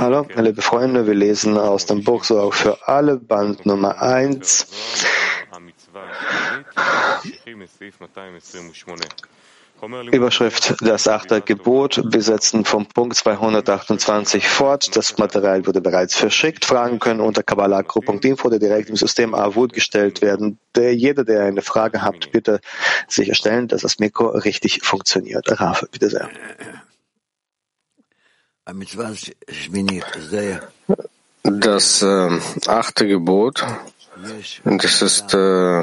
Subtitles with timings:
[0.00, 4.66] Hallo, liebe Freunde, wir lesen aus dem Buch Sorg für alle, Band Nummer 1.
[10.12, 12.02] Überschrift Das achte Gebot.
[12.04, 14.94] Wir setzen vom Punkt 228 fort.
[14.94, 16.66] Das Material wurde bereits verschickt.
[16.66, 20.58] Fragen können unter kabbalah.info oder direkt im System AWUD gestellt werden.
[20.74, 22.60] Der, jeder, der eine Frage hat, bitte
[23.08, 25.46] sicherstellen, dass das Mikro richtig funktioniert.
[25.48, 26.28] Rafa, bitte sehr.
[31.42, 33.64] Das äh, achte Gebot,
[34.64, 35.82] das ist äh,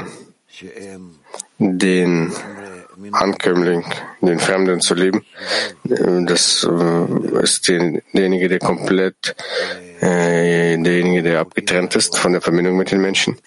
[1.58, 2.32] den
[3.12, 3.84] Ankömmling,
[4.20, 5.24] den Fremden zu lieben.
[5.84, 9.36] Das äh, ist den, derjenige, der komplett,
[10.00, 13.38] äh, derjenige, der abgetrennt ist von der Verbindung mit den Menschen.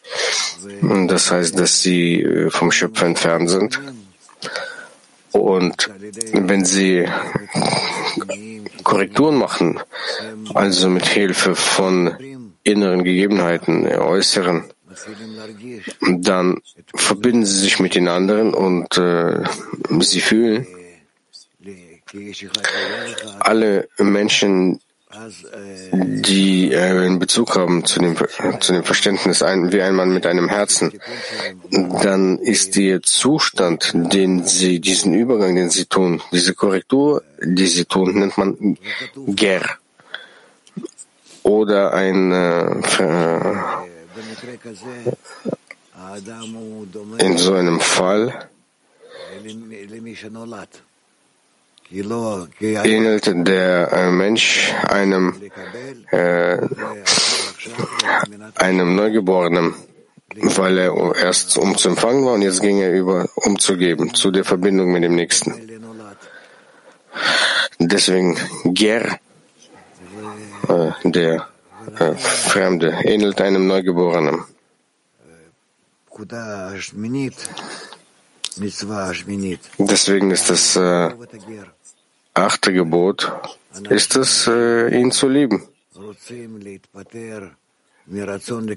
[0.81, 3.79] Und das heißt, dass sie äh, vom Schöpfer entfernt sind.
[5.31, 5.89] Und
[6.33, 7.07] wenn sie
[8.83, 9.79] Korrekturen machen,
[10.53, 12.15] also mit Hilfe von
[12.63, 14.65] inneren Gegebenheiten, äußeren,
[16.01, 16.61] dann
[16.93, 19.43] verbinden sie sich mit den anderen und äh,
[20.01, 20.67] sie fühlen,
[23.39, 24.79] alle Menschen,
[25.93, 28.15] die äh, einen Bezug haben zu dem,
[28.59, 30.99] zu dem Verständnis, ein, wie ein Mann mit einem Herzen,
[31.69, 37.85] dann ist der Zustand, den sie, diesen Übergang, den sie tun, diese Korrektur, die sie
[37.85, 38.77] tun, nennt man
[39.27, 39.63] Ger.
[41.43, 42.81] Oder ein äh,
[47.17, 48.49] in so einem Fall
[52.59, 55.35] ähnelt der äh, Mensch einem,
[56.11, 56.57] äh,
[58.55, 59.73] einem Neugeborenen,
[60.35, 63.77] weil er erst um zu empfangen war und jetzt ging er über, um zu
[64.13, 65.53] zu der Verbindung mit dem Nächsten.
[67.79, 69.19] Deswegen Ger,
[70.69, 71.47] äh, der
[71.99, 74.45] äh, Fremde, ähnelt einem Neugeborenen.
[79.79, 81.11] Deswegen ist das äh,
[82.33, 83.31] achte Gebot,
[83.89, 85.63] ist es, äh, ihn zu lieben.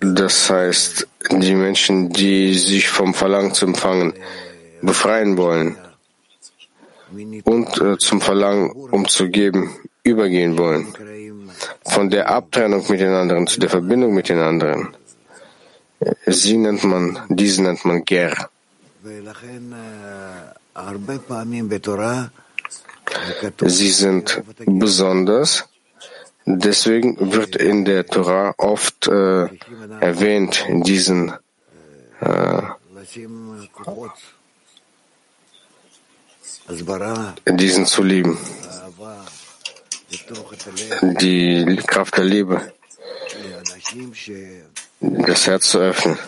[0.01, 4.15] Das heißt, die Menschen, die sich vom Verlangen zu empfangen
[4.83, 5.77] befreien wollen
[7.45, 9.71] und äh, zum Verlangen, um zu geben,
[10.03, 10.87] übergehen wollen.
[11.87, 14.95] Von der Abtrennung mit den anderen zu der Verbindung mit den anderen.
[16.27, 18.51] Sie nennt man, diese nennt man Ger.
[23.61, 25.65] Sie sind besonders.
[26.47, 29.49] Deswegen wird in der Torah oft äh,
[30.01, 31.33] erwähnt, diesen
[32.21, 32.63] äh,
[37.47, 38.39] diesen zu lieben.
[41.03, 42.73] Die Kraft der Liebe,
[45.01, 46.19] das Herz zu öffnen.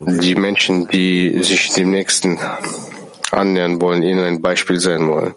[0.00, 2.38] Die Menschen, die sich dem Nächsten
[3.30, 5.34] annähern wollen, ihnen ein Beispiel sein wollen.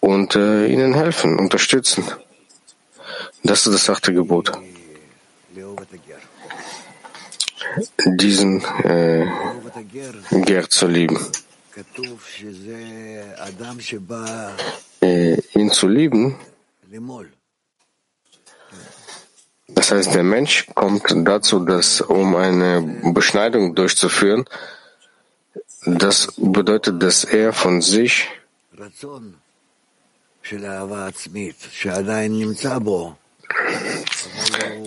[0.00, 2.04] Und äh, ihnen helfen, unterstützen.
[3.42, 4.52] Das ist das achte Gebot.
[8.04, 9.26] Diesen äh,
[10.44, 11.18] Ger zu lieben.
[15.00, 16.38] Äh, ihn zu lieben
[19.84, 22.80] das heißt, der Mensch kommt dazu, dass um eine
[23.12, 24.46] Beschneidung durchzuführen,
[25.84, 28.30] das bedeutet, dass er von sich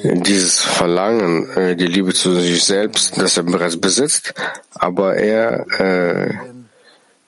[0.04, 4.34] dieses Verlangen, äh, die Liebe zu sich selbst, das er bereits besitzt,
[4.74, 6.34] aber er äh,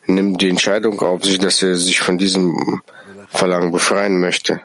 [0.08, 2.82] nimmt die Entscheidung auf sich, dass er sich von diesem
[3.30, 4.60] Verlangen befreien möchte.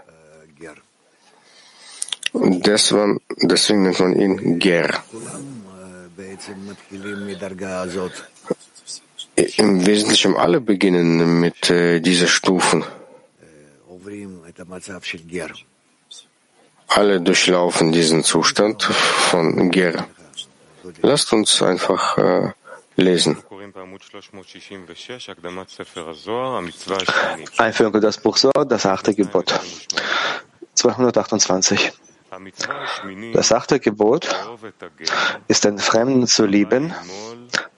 [2.34, 4.90] Deswegen, deswegen nennt man ihn Ger.
[9.56, 12.84] Im Wesentlichen alle beginnen mit äh, dieser Stufen.
[16.88, 20.06] Alle durchlaufen diesen Zustand von Ger.
[21.02, 22.52] Lasst uns einfach äh,
[22.96, 23.38] lesen.
[27.58, 29.54] Einführung in das Buch Sohr, das achte Gebot.
[30.74, 31.92] 228.
[33.32, 34.28] Das achte Gebot
[35.48, 36.92] ist den Fremden zu lieben,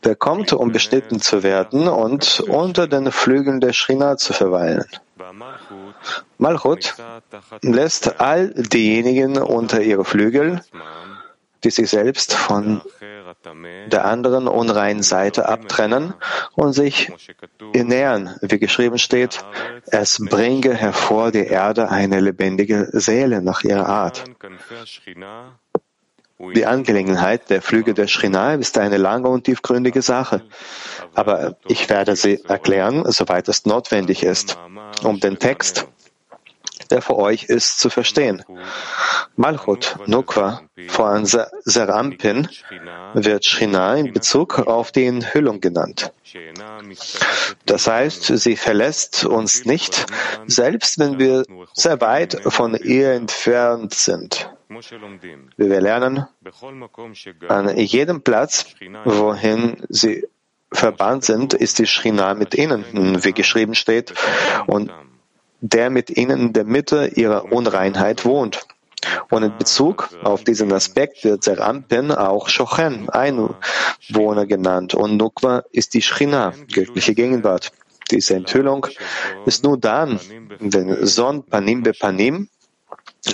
[0.04, 4.84] der kommt, um beschnitten zu werden und unter den Flügeln der Shrina zu verweilen.
[6.38, 6.94] Malchut
[7.62, 10.62] lässt all diejenigen unter ihre Flügel,
[11.64, 12.82] die sich selbst von
[13.86, 16.14] der anderen unreinen Seite abtrennen
[16.54, 17.12] und sich
[17.72, 19.44] ihr nähern, wie geschrieben steht,
[19.86, 24.24] es bringe hervor die Erde eine lebendige Seele nach ihrer Art.
[26.54, 30.42] Die Angelegenheit der Flüge der Shrina ist eine lange und tiefgründige Sache.
[31.14, 34.58] Aber ich werde sie erklären, soweit es notwendig ist,
[35.02, 35.88] um den Text
[36.88, 38.44] der für euch ist, zu verstehen.
[39.36, 42.48] Malchut, Nukwa, von Serampin
[43.14, 46.12] wird Shrina in Bezug auf die Enthüllung genannt.
[47.64, 50.06] Das heißt, sie verlässt uns nicht,
[50.46, 54.50] selbst wenn wir sehr weit von ihr entfernt sind.
[54.68, 56.26] Wie wir lernen,
[57.48, 58.66] an jedem Platz,
[59.04, 60.26] wohin sie
[60.72, 64.12] verbannt sind, ist die Shrina mit ihnen, wie geschrieben steht,
[64.66, 64.92] und
[65.60, 68.66] der mit ihnen in der Mitte ihrer Unreinheit wohnt.
[69.30, 75.94] Und in Bezug auf diesen Aspekt wird Serampin auch Shochen, Einwohner genannt, und Nukwa ist
[75.94, 77.72] die Shrina, göttliche Gegenwart.
[78.10, 78.86] Diese Enthüllung
[79.46, 80.20] ist nur dann,
[80.60, 82.48] wenn Son Panim be Panim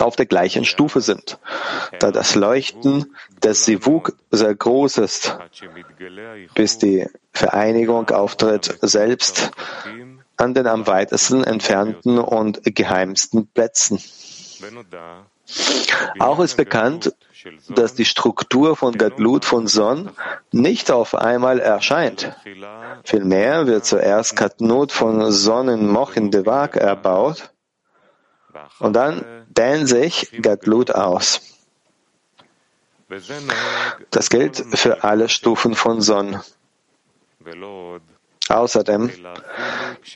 [0.00, 1.38] auf der gleichen Stufe sind,
[1.98, 5.36] da das Leuchten des Sivuk sehr groß ist,
[6.54, 9.50] bis die Vereinigung auftritt, selbst
[10.36, 14.00] an den am weitesten entfernten und geheimsten Plätzen.
[16.18, 17.14] Auch ist bekannt,
[17.68, 20.10] dass die Struktur von Gadlut von Son
[20.52, 22.34] nicht auf einmal erscheint.
[23.04, 27.52] Vielmehr wird zuerst Katnut von Son in Mochin Devak erbaut
[28.78, 31.40] und dann dehnt sich Gadlut aus.
[34.10, 36.40] Das gilt für alle Stufen von Son.
[38.48, 39.10] Außerdem,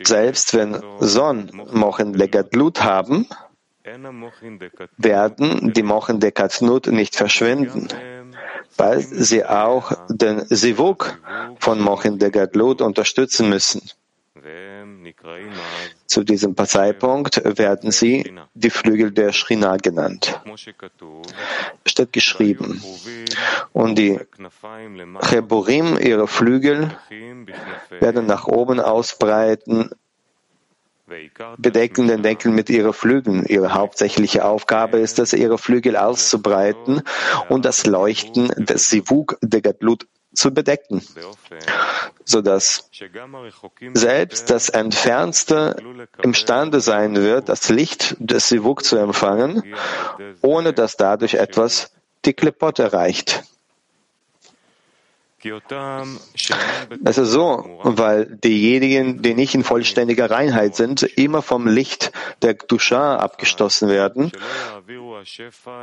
[0.03, 3.27] selbst wenn Son Mochen Legadlut haben,
[4.97, 7.89] werden die Mochen de Katnut nicht verschwinden,
[8.77, 11.19] weil sie auch den Sivuk
[11.61, 13.83] von Mochen de Gadlut unterstützen müssen.
[16.07, 20.41] Zu diesem Zeitpunkt werden sie die Flügel der Shrina genannt.
[21.85, 22.83] Steht geschrieben.
[23.73, 24.19] Und die
[25.23, 26.97] Cheburim, ihre Flügel,
[28.01, 29.91] werden nach oben ausbreiten,
[31.59, 33.45] bedecken den Deckel mit ihren Flügeln.
[33.47, 37.03] Ihre hauptsächliche Aufgabe ist es, ihre Flügel auszubreiten
[37.49, 40.07] und das Leuchten des Sivuk der Gadlut
[40.37, 41.03] zu bedecken,
[42.25, 42.89] sodass
[43.95, 45.77] selbst das Entfernste
[46.23, 49.63] imstande sein wird, das Licht des Sivuk zu empfangen,
[50.43, 51.93] ohne dass dadurch etwas
[52.25, 53.43] die Klippot erreicht.
[57.05, 62.11] Es ist so, weil diejenigen, die nicht in vollständiger Reinheit sind, immer vom Licht
[62.43, 64.33] der Dusha abgestoßen werden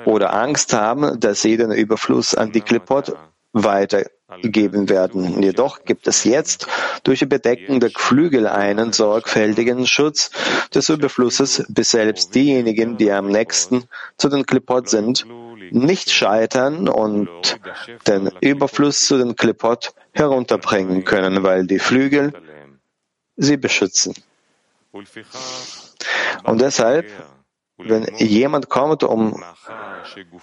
[0.05, 3.15] oder Angst haben, dass sie den Überfluss an die Klippot
[3.53, 5.41] weitergeben werden.
[5.41, 6.67] Jedoch gibt es jetzt
[7.03, 10.31] durch die Bedeckung der Flügel einen sorgfältigen Schutz
[10.73, 13.85] des Überflusses, bis selbst diejenigen, die am nächsten
[14.17, 15.25] zu den Klippot sind,
[15.71, 17.29] nicht scheitern und
[18.07, 22.33] den Überfluss zu den Klippot herunterbringen können, weil die Flügel
[23.35, 24.13] sie beschützen.
[26.43, 27.09] Und deshalb,
[27.77, 29.43] wenn jemand kommt, um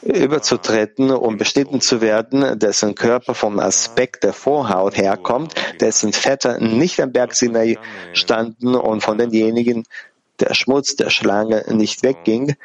[0.03, 7.01] überzutreten, um beschnitten zu werden, dessen Körper vom Aspekt der Vorhaut herkommt, dessen Väter nicht
[7.01, 7.79] am Berg Sinai
[8.13, 9.85] standen und von denjenigen
[10.41, 12.57] der Schmutz der Schlange nicht wegging,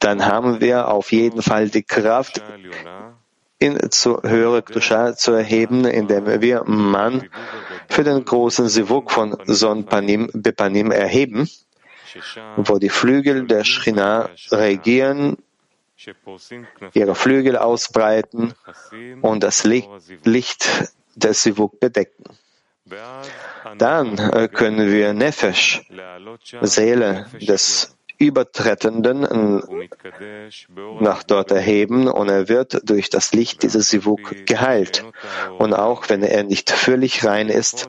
[0.00, 2.42] dann haben wir auf jeden Fall die Kraft,
[3.58, 7.28] in zu höhere Kusha zu erheben, indem wir Mann
[7.88, 11.48] für den großen Sivuk von Son Panim Bepanim erheben,
[12.56, 15.38] wo die Flügel der Shrina regieren,
[16.92, 18.54] ihre Flügel ausbreiten
[19.22, 20.68] und das Licht
[21.14, 22.24] des Sivuk bedecken.
[23.78, 25.88] Dann äh, können wir Nefesh,
[26.60, 29.20] Seele des Übertretenden
[31.00, 35.04] nach dort erheben und er wird durch das Licht dieses Sivuk geheilt.
[35.58, 37.88] Und auch wenn er nicht völlig rein ist,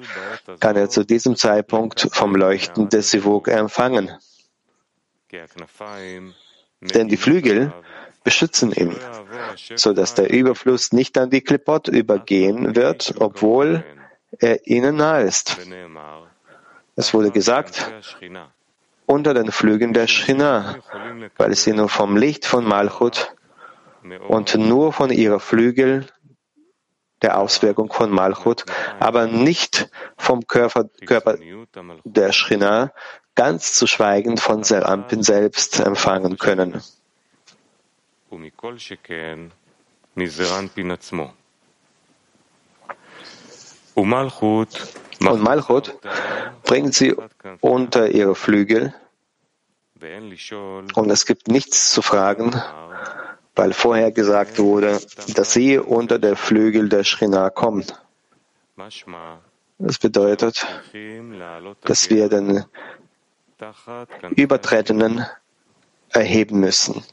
[0.60, 4.12] kann er zu diesem Zeitpunkt vom Leuchten des Sivuk empfangen.
[6.82, 7.74] Denn die Flügel
[8.24, 8.96] beschützen ihn,
[9.76, 13.86] so dass der Überfluss nicht an die Klippot übergehen wird, obwohl
[14.40, 15.58] er ihnen nahe ist.
[16.96, 17.92] Es wurde gesagt,
[19.08, 20.76] unter den Flügen der Shina,
[21.38, 23.34] weil sie nur vom Licht von Malchut
[24.28, 26.06] und nur von ihrer Flügel
[27.22, 28.66] der Auswirkung von Malchut,
[29.00, 31.38] aber nicht vom Körper, Körper
[32.04, 32.92] der Shina,
[33.34, 36.84] ganz zu schweigen von Serampin selbst empfangen können.
[45.22, 45.98] Und Malchut
[46.64, 47.16] bringt sie
[47.62, 48.94] unter ihre Flügel.
[50.96, 52.62] Und es gibt nichts zu fragen,
[53.56, 55.00] weil vorher gesagt wurde,
[55.36, 57.86] dass sie unter der Flügel der Shrina kommen.
[59.80, 60.68] Das bedeutet,
[61.82, 62.66] dass wir den
[64.36, 65.26] Übertretenden
[66.10, 67.04] erheben müssen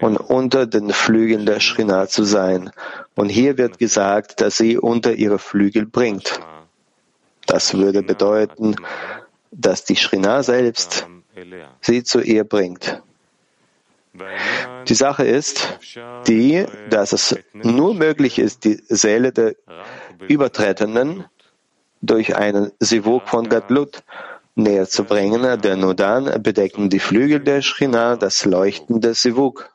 [0.00, 2.70] und unter den Flügeln der Shrina zu sein.
[3.14, 6.40] Und hier wird gesagt, dass sie unter ihre Flügel bringt.
[7.46, 8.76] Das würde bedeuten,
[9.50, 11.06] dass die Shrina selbst
[11.80, 13.02] sie zu ihr bringt.
[14.88, 15.78] Die Sache ist
[16.26, 19.54] die, dass es nur möglich ist, die Seele der
[20.28, 21.24] Übertretenden
[22.00, 24.02] durch einen Sivuk von Gadlut
[24.54, 29.70] näher zu bringen, denn nur dann bedecken die Flügel der Schchina das Leuchten des Sivuk.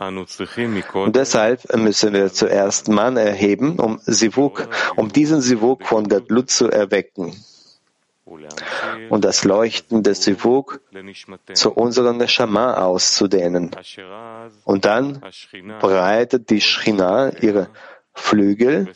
[0.00, 4.66] Und deshalb müssen wir zuerst Mann erheben, um Sivuk,
[4.96, 7.34] um diesen Sivuk von Gadlut zu erwecken
[9.10, 10.80] und das Leuchten des Sivuk
[11.52, 13.70] zu unserem Neshama auszudehnen.
[14.64, 15.20] Und dann
[15.80, 17.68] breitet die Shrina ihre
[18.14, 18.92] Flügel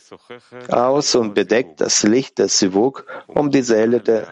[0.69, 4.27] aus und bedeckt das Licht des Sivuk, um die Seele der,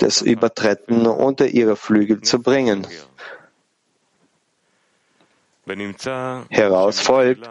[0.00, 2.86] des Übertretenen unter ihre Flügel zu bringen.
[6.48, 7.48] Heraus folgt,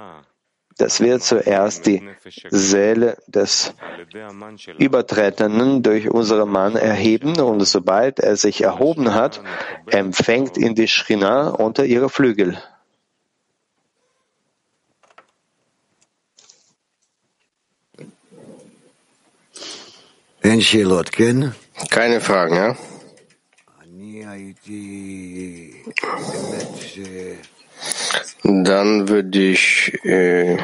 [0.78, 2.02] dass wir zuerst die
[2.50, 3.74] Seele des
[4.78, 9.42] Übertretenden durch unseren Mann erheben und sobald er sich erhoben hat,
[9.88, 12.58] empfängt ihn die Shrina unter ihre Flügel.
[21.90, 22.76] Keine Fragen, ja?
[28.44, 30.58] Dann würde ich äh,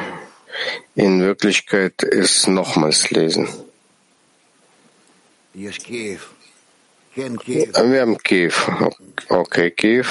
[0.94, 3.48] in Wirklichkeit es nochmals lesen.
[7.14, 8.52] Wir haben Kiew.
[9.28, 10.06] Okay, Kiew.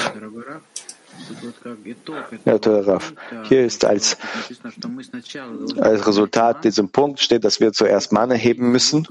[2.44, 3.12] Ja, Raff.
[3.44, 4.16] Hier ist als,
[5.78, 9.06] als Resultat diesem Punkt steht, dass wir zuerst Mann erheben müssen,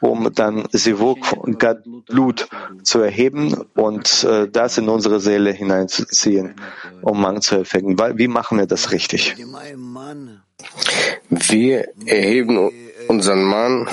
[0.00, 1.18] um dann Sivuk
[1.58, 2.48] Gadlut
[2.82, 6.54] zu erheben und äh, das in unsere Seele hineinzuziehen,
[7.02, 7.98] um Mann zu erwecken.
[8.18, 9.36] Wie machen wir das richtig?
[11.28, 12.70] Wir erheben
[13.08, 13.88] unseren Mann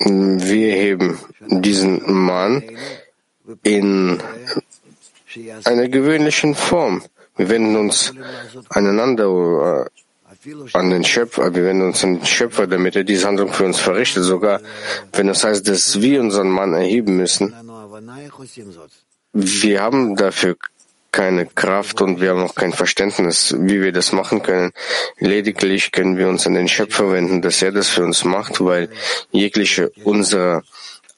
[0.00, 2.62] wir heben diesen Mann
[3.62, 4.20] in
[5.64, 7.02] einer gewöhnlichen Form.
[7.36, 8.12] Wir wenden uns
[8.70, 13.52] aneinander äh, an den Schöpfer, wir wenden uns an den Schöpfer, damit er diese Handlung
[13.52, 14.60] für uns verrichtet, sogar
[15.12, 17.54] wenn das heißt, dass wir unseren Mann erheben müssen.
[19.32, 20.56] Wir haben dafür
[21.10, 24.72] keine Kraft und wir haben auch kein Verständnis, wie wir das machen können.
[25.18, 28.88] Lediglich können wir uns an den Schöpfer wenden, dass er das für uns macht, weil
[29.30, 30.62] jegliche unserer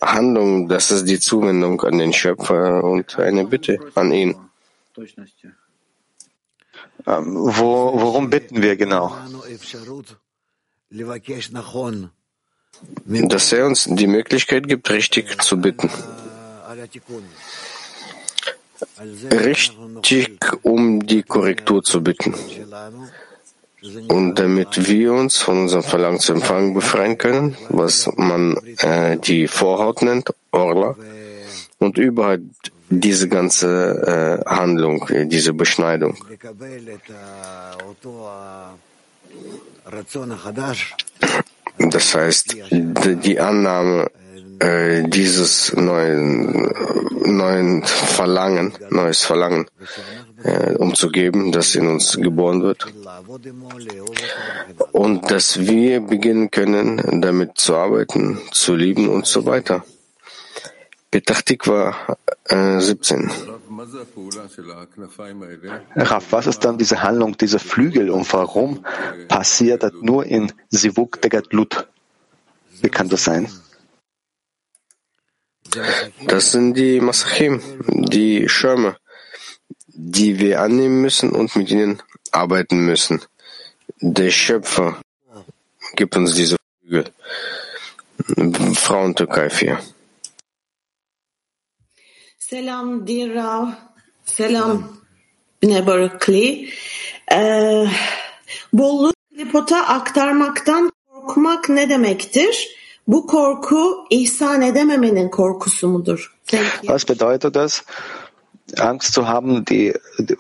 [0.00, 4.36] Handlung, das ist die Zuwendung an den Schöpfer und eine Bitte an ihn.
[7.06, 9.16] Ähm, wo, worum bitten wir genau?
[13.04, 15.90] Dass er uns die Möglichkeit gibt, richtig zu bitten
[19.30, 22.34] richtig um die Korrektur zu bitten.
[24.08, 29.48] Und damit wir uns von unserem Verlangen zu empfangen befreien können, was man äh, die
[29.48, 30.96] Vorhaut nennt, Orla,
[31.78, 36.16] und überhaupt diese ganze äh, Handlung, diese Beschneidung.
[41.78, 44.10] Das heißt, die Annahme
[44.60, 46.70] äh, dieses neuen,
[47.24, 49.66] neuen Verlangen, neues Verlangen
[50.44, 52.86] äh, umzugeben, das in uns geboren wird.
[54.92, 59.84] Und dass wir beginnen können, damit zu arbeiten, zu lieben und so weiter.
[61.10, 61.96] Petachtikwa
[62.44, 63.30] äh, 17.
[65.96, 68.84] Raff, was ist dann diese Handlung, diese Flügel und warum
[69.26, 71.88] passiert das nur in Sivuk Degatlut?
[72.82, 73.48] Wie kann das sein?
[76.26, 78.96] Das sind die Masachim, die Schirme,
[79.86, 83.22] die wir annehmen müssen und mit ihnen arbeiten müssen.
[84.00, 85.00] Der Schöpfer
[85.94, 87.04] gibt uns diese Flügel.
[88.74, 89.78] Frauen Türkei 4.
[92.38, 93.76] Selam Dira.
[94.24, 95.00] Selam
[95.60, 96.72] Bine Berkeley.
[97.30, 97.88] Ee,
[98.72, 102.54] bolluk klipota aktarmaktan korkmak ne demektir?
[103.06, 106.32] Bu korku ihsan edememenin korkusu mudur?
[106.86, 107.84] Was bedeutet das?
[108.78, 110.36] Angst zu haben, die, die,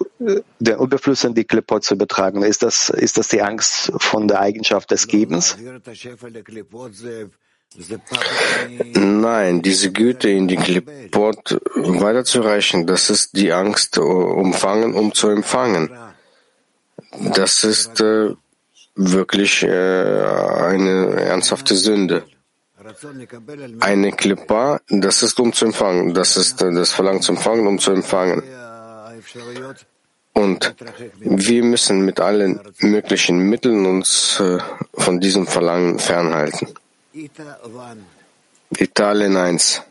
[0.60, 2.42] den Überfluss in die Klippot zu übertragen.
[2.42, 5.56] Ist das, ist das die Angst von der Eigenschaft des Gebens?
[8.94, 15.90] Nein, diese Güte in die Klippot weiterzureichen, das ist die Angst, umfangen, um zu empfangen.
[17.34, 18.34] Das ist äh,
[18.94, 22.24] wirklich äh, eine ernsthafte Sünde.
[23.80, 26.14] Eine Klippa, das ist um zu empfangen.
[26.14, 28.42] Das ist das Verlangen zu empfangen, um zu empfangen.
[30.32, 30.74] Und
[31.18, 34.58] wir müssen mit allen möglichen Mitteln uns äh,
[34.94, 36.68] von diesem Verlangen fernhalten.
[38.78, 39.82] Italien 1.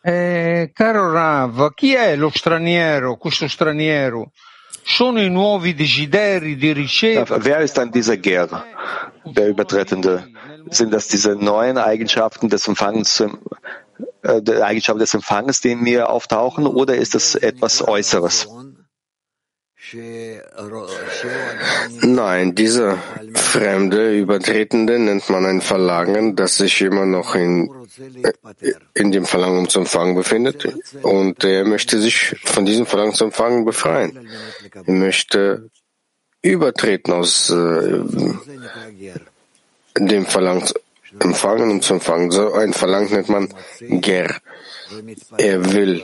[0.00, 4.30] Eh, caro Rav, chi è lo straniero, questo straniero?
[7.44, 8.64] Wer ist dann dieser Ger,
[9.24, 10.28] der Übertretende?
[10.70, 13.20] Sind das diese neuen Eigenschaften des Empfangens,
[14.22, 18.48] äh, der Eigenschaften des Empfangens, die in mir auftauchen, oder ist es etwas Äußeres?
[22.02, 22.98] Nein, diese
[23.34, 27.70] fremde Übertretende nennt man ein Verlangen, das sich immer noch in,
[28.22, 30.68] äh, in dem Verlangen zum Empfangen befindet.
[31.02, 34.28] Und er möchte sich von diesem Verlangen zum Empfangen befreien.
[34.72, 35.70] Er möchte
[36.42, 38.00] übertreten aus äh,
[39.98, 40.64] dem Verlangen
[41.20, 42.30] empfangen und zu empfangen.
[42.30, 43.48] So ein Verlangen nennt man
[43.80, 44.34] Ger.
[45.36, 46.02] Er will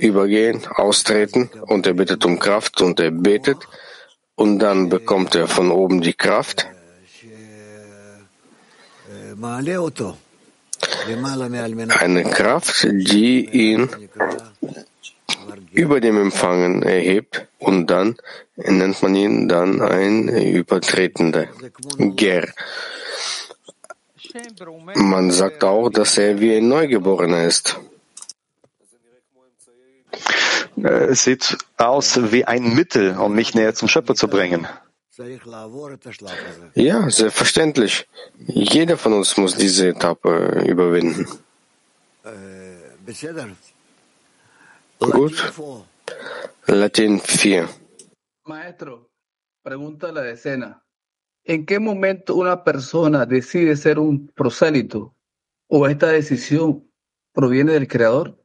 [0.00, 3.58] übergehen, austreten und er bittet um Kraft und er betet
[4.34, 6.66] und dann bekommt er von oben die Kraft.
[11.98, 13.88] Eine Kraft, die ihn
[15.72, 18.16] über dem Empfangen erhebt und dann
[18.56, 21.46] nennt man ihn dann ein Übertretender,
[21.98, 22.48] Ger.
[24.94, 27.78] Man sagt auch, dass er wie ein Neugeborener ist.
[30.76, 34.66] Äh, es sieht aus wie ein Mittel, um mich näher zum Schöpfer zu bringen.
[36.74, 38.06] Ja, selbstverständlich.
[38.38, 41.26] Jeder von uns muss diese Etappe überwinden.
[44.98, 45.52] Gut.
[46.66, 47.68] Latin 4.
[48.44, 49.10] Maestro,
[49.62, 50.85] pregunta la decena.
[51.48, 55.14] ¿En qué momento una persona decide ser un prosélito
[55.68, 56.90] o esta decisión
[57.32, 58.36] proviene del Creador?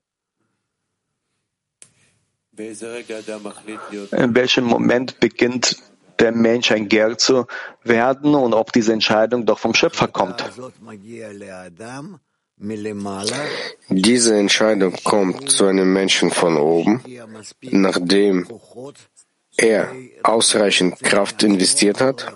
[4.17, 5.77] In welchem Moment beginnt
[6.19, 7.47] der Mensch ein Ger zu
[7.83, 10.45] werden und ob diese Entscheidung doch vom Schöpfer kommt?
[13.89, 17.01] Diese Entscheidung kommt zu einem Menschen von oben,
[17.61, 18.47] nachdem
[19.57, 22.33] er ausreichend Kraft investiert hat,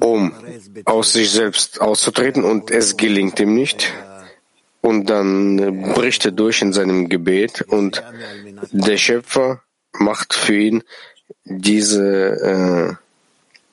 [0.00, 0.34] um
[0.84, 3.92] aus sich selbst auszutreten und es gelingt ihm nicht.
[4.80, 8.02] Und dann bricht er durch in seinem Gebet und
[8.70, 10.84] der Schöpfer macht für ihn
[11.44, 13.07] diese äh,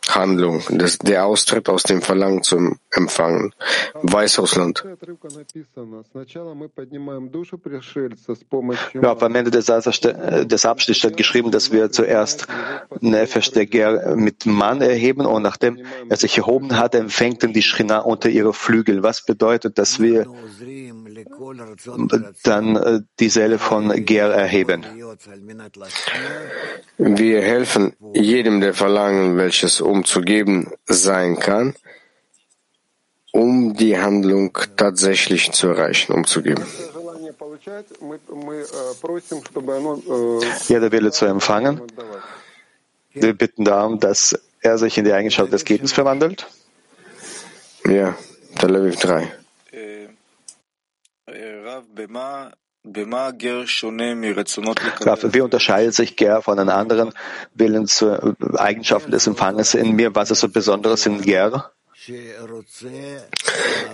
[0.09, 3.53] Handlung, das, der Austritt aus dem Verlangen zum Empfangen.
[4.01, 4.85] Weißrussland.
[8.93, 12.47] Ja, am Ende des, des Abschnitts steht geschrieben, dass wir zuerst
[13.01, 17.99] Nefesh der mit Mann erheben und nachdem er sich erhoben hat, empfängt dann die Schrina
[17.99, 19.03] unter ihre Flügel.
[19.03, 20.27] Was bedeutet, dass wir
[22.43, 24.85] dann äh, die Seele von Ger erheben?
[26.97, 31.75] Wir helfen jedem der Verlangen, welches umzugeben sein kann,
[33.31, 36.65] um die Handlung tatsächlich zu erreichen, umzugeben.
[40.67, 41.81] Jeder Wille zu empfangen.
[43.13, 46.47] Wir bitten darum, dass er sich in die Eigenschaft des Gebens verwandelt.
[47.85, 48.15] Ja,
[48.57, 49.44] Tel Aviv 3.
[55.33, 57.13] Wie unterscheidet sich Ger von den anderen
[57.55, 60.13] Willen zu Eigenschaften des Empfanges in mir?
[60.13, 61.71] Was ist so Besonderes in Ger?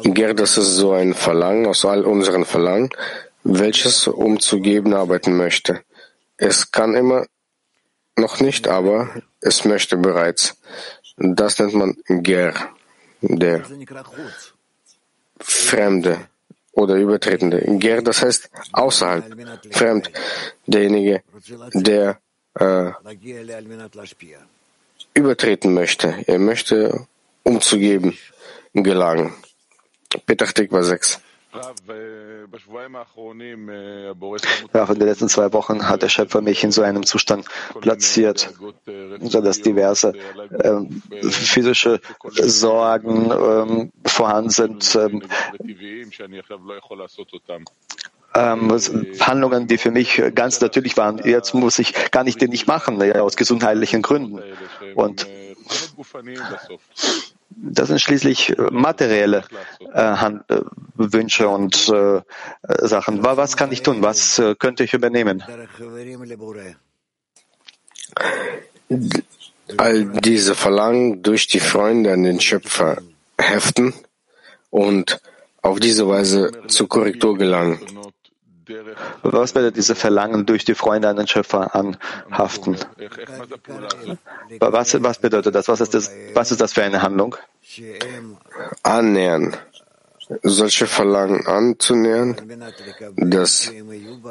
[0.03, 2.89] Ger, das ist so ein Verlangen aus all unseren Verlangen,
[3.43, 5.81] welches umzugeben arbeiten möchte.
[6.35, 7.25] Es kann immer
[8.17, 10.57] noch nicht, aber es möchte bereits.
[11.15, 12.53] Das nennt man Ger,
[13.21, 13.63] der
[15.39, 16.19] Fremde
[16.71, 17.63] oder Übertretende.
[17.79, 19.25] Ger, das heißt außerhalb,
[19.71, 20.11] fremd,
[20.65, 21.23] derjenige,
[21.73, 22.19] der
[22.55, 22.91] äh,
[25.13, 26.15] übertreten möchte.
[26.27, 27.07] Er möchte
[27.43, 28.17] umzugeben
[28.73, 29.33] gelangen.
[30.25, 31.19] Petach Tikva 6.
[34.73, 37.45] In den letzten zwei Wochen hat der Schöpfer mich in so einem Zustand
[37.81, 38.53] platziert,
[39.19, 40.13] sodass diverse
[40.51, 41.99] äh, physische
[42.31, 44.95] Sorgen äh, vorhanden sind.
[44.95, 45.23] Ähm,
[48.33, 48.71] ähm,
[49.19, 51.17] Handlungen, die für mich ganz natürlich waren.
[51.25, 54.41] Jetzt muss ich, kann ich die nicht machen, aus gesundheitlichen Gründen.
[54.95, 55.27] Und
[57.55, 59.43] das sind schließlich äh, materielle
[59.93, 60.61] äh, äh,
[60.95, 62.21] Wünsche und äh,
[62.79, 63.23] Sachen.
[63.23, 64.01] Was kann ich tun?
[64.01, 65.43] Was äh, könnte ich übernehmen?
[69.77, 73.01] All diese Verlangen durch die Freunde an den Schöpfer
[73.37, 73.93] heften
[74.69, 75.21] und
[75.61, 77.79] auf diese Weise zur Korrektur gelangen.
[79.23, 82.77] Was bedeutet diese Verlangen durch die Freunde an den Schöpfer anhaften?
[84.59, 85.67] Was, was bedeutet das?
[85.67, 86.11] Was ist das?
[86.33, 87.35] Was ist das für eine Handlung?
[88.83, 89.55] Annähern.
[90.43, 92.37] Solche Verlangen anzunähern,
[93.17, 93.71] dass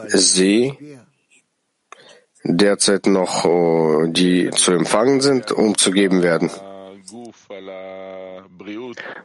[0.09, 0.99] sie
[2.43, 6.51] derzeit noch oh, die zu empfangen sind, umzugeben werden.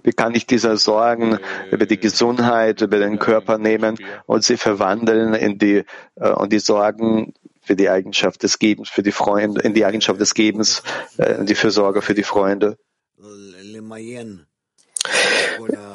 [0.03, 1.39] Wie kann ich diese Sorgen
[1.71, 5.83] über die Gesundheit, über den Körper nehmen und sie verwandeln in die,
[6.15, 10.19] äh, und die Sorgen für die Eigenschaft des Gebens, für die Freunde, in die Eigenschaft
[10.19, 10.83] des Gebens,
[11.17, 12.77] äh, die Fürsorge für die Freunde?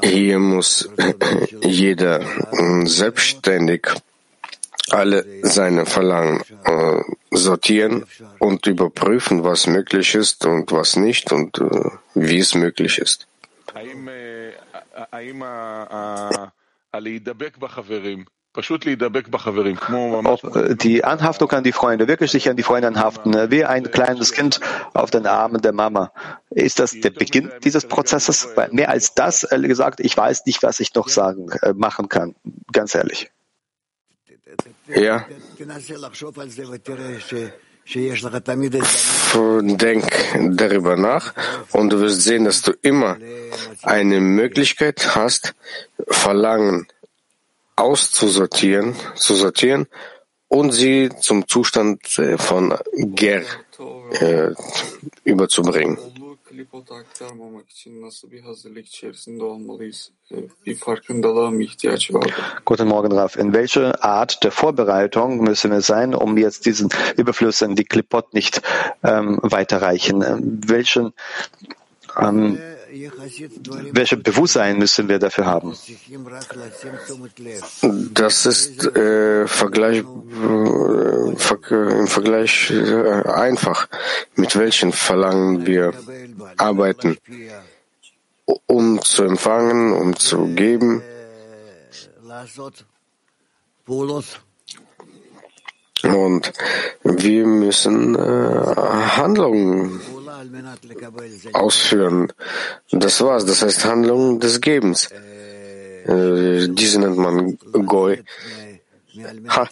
[0.02, 0.88] Hier muss
[1.62, 2.20] jeder
[2.84, 3.88] selbstständig
[4.90, 8.06] alle seine Verlangen äh, sortieren
[8.38, 13.26] und überprüfen, was möglich ist und was nicht und äh, wie es möglich ist.
[20.26, 23.90] Ob die Anhaftung an die Freunde, wirklich sich an die Freunde anhaften, äh, wie ein
[23.92, 24.60] kleines Kind
[24.92, 26.12] auf den Armen der Mama.
[26.50, 28.48] Ist das der Beginn dieses Prozesses?
[28.56, 32.08] Weil mehr als das, ehrlich gesagt, ich weiß nicht, was ich noch sagen, äh, machen
[32.08, 32.34] kann.
[32.72, 33.30] Ganz ehrlich.
[34.88, 35.26] Ja.
[39.62, 40.06] Denk
[40.56, 41.34] darüber nach
[41.72, 43.16] und du wirst sehen, dass du immer
[43.82, 45.54] eine Möglichkeit hast,
[46.06, 46.86] Verlangen
[47.76, 49.86] auszusortieren, zu sortieren
[50.48, 53.42] und sie zum Zustand äh, von Ger
[54.20, 54.50] äh,
[55.24, 55.98] überzubringen.
[56.70, 60.10] Klipot'a aktarmamak için nasıl bir hazırlık içerisinde olmalıyız?
[60.66, 62.34] Bir farkındalığa mı ihtiyaç vardır?
[62.66, 63.36] Guten Morgen, Raf.
[63.36, 68.34] In welche Art der Vorbereitung müssen wir sein, um jetzt diesen Überfluss in die Klipot
[68.34, 68.62] nicht
[69.04, 70.22] ähm, weiterreichen?
[70.68, 71.12] Welchen
[72.22, 72.58] ähm,
[73.92, 75.76] welches Bewusstsein müssen wir dafür haben?
[78.14, 81.30] Das ist äh, Vergleich, äh,
[82.00, 83.88] im Vergleich äh, einfach,
[84.34, 85.92] mit welchen Verlangen wir
[86.56, 87.16] arbeiten,
[88.66, 91.02] um zu empfangen, um zu geben.
[96.02, 96.52] Und
[97.02, 100.00] wir müssen äh, Handlungen
[101.52, 102.32] ausführen.
[102.90, 103.44] Das war's.
[103.46, 105.10] Das heißt Handlung des Gebens.
[105.10, 108.22] Äh, diese nennt man Goy.
[109.48, 109.68] Ha.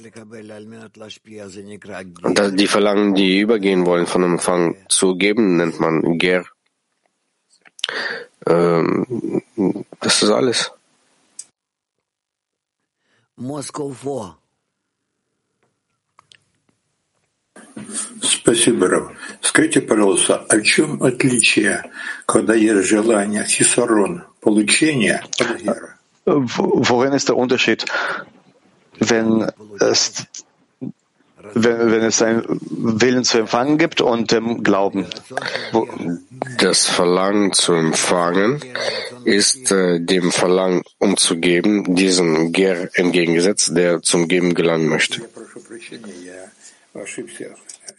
[2.22, 6.44] Und die Verlangen, die übergehen wollen von Empfang zu geben, nennt man Ger.
[8.46, 9.42] Ähm,
[10.00, 10.72] das ist alles.
[13.36, 14.38] Moskau vor.
[18.21, 19.11] Спасибо, Рав.
[19.41, 21.83] Скажите, пожалуйста, о чем отличие,
[22.25, 25.97] когда есть желание хисарон, получения от гера?
[26.25, 27.85] Worin ist der Unterschied,
[28.99, 30.13] wenn es,
[31.53, 35.07] wenn, wenn es einen Willen zu empfangen gibt und dem Glauben?
[35.73, 35.85] Wo
[36.59, 38.61] das Verlangen zu empfangen
[39.25, 45.21] ist äh, dem Verlangen umzugeben, diesen Ger entgegengesetzt, der zum Geben gelangen möchte.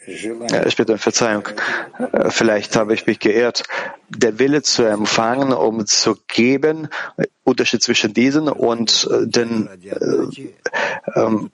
[0.06, 1.48] Ich bitte um Verzeihung.
[2.12, 3.64] Äh, vielleicht habe ich mich geirrt.
[4.08, 6.88] Der Wille zu empfangen, um zu geben,
[7.44, 11.50] Unterschied zwischen diesen und äh, den, äh, ähm,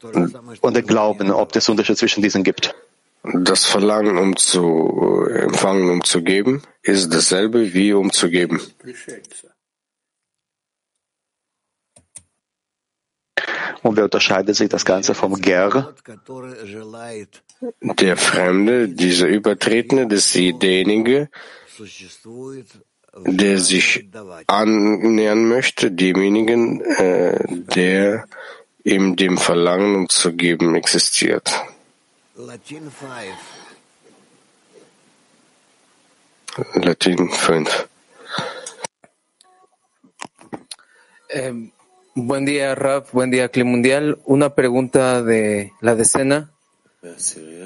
[0.60, 2.74] und den Glauben, ob es Unterschied zwischen diesen gibt.
[3.22, 8.60] Das Verlangen, um zu empfangen, um zu geben, ist dasselbe wie um zu geben.
[13.82, 15.94] Und wie unterscheidet sich das Ganze vom Ger?
[17.80, 21.28] Der Fremde, dieser Übertretende, das ist derjenige,
[23.24, 24.08] der sich
[24.46, 28.26] annähern möchte, demjenigen, äh, der
[28.82, 31.50] in dem Verlangen um zu geben existiert.
[36.74, 37.88] Latin 5.
[41.28, 41.72] Ähm,
[42.18, 43.12] Buen día, Raf.
[43.12, 44.18] Buen día, Clima Mundial.
[44.24, 46.50] Una pregunta de la decena.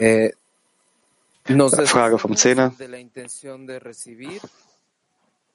[0.01, 0.33] Eh,
[1.47, 2.73] nos Frage vom Zehner.
[2.73, 4.43] de la intención de recibir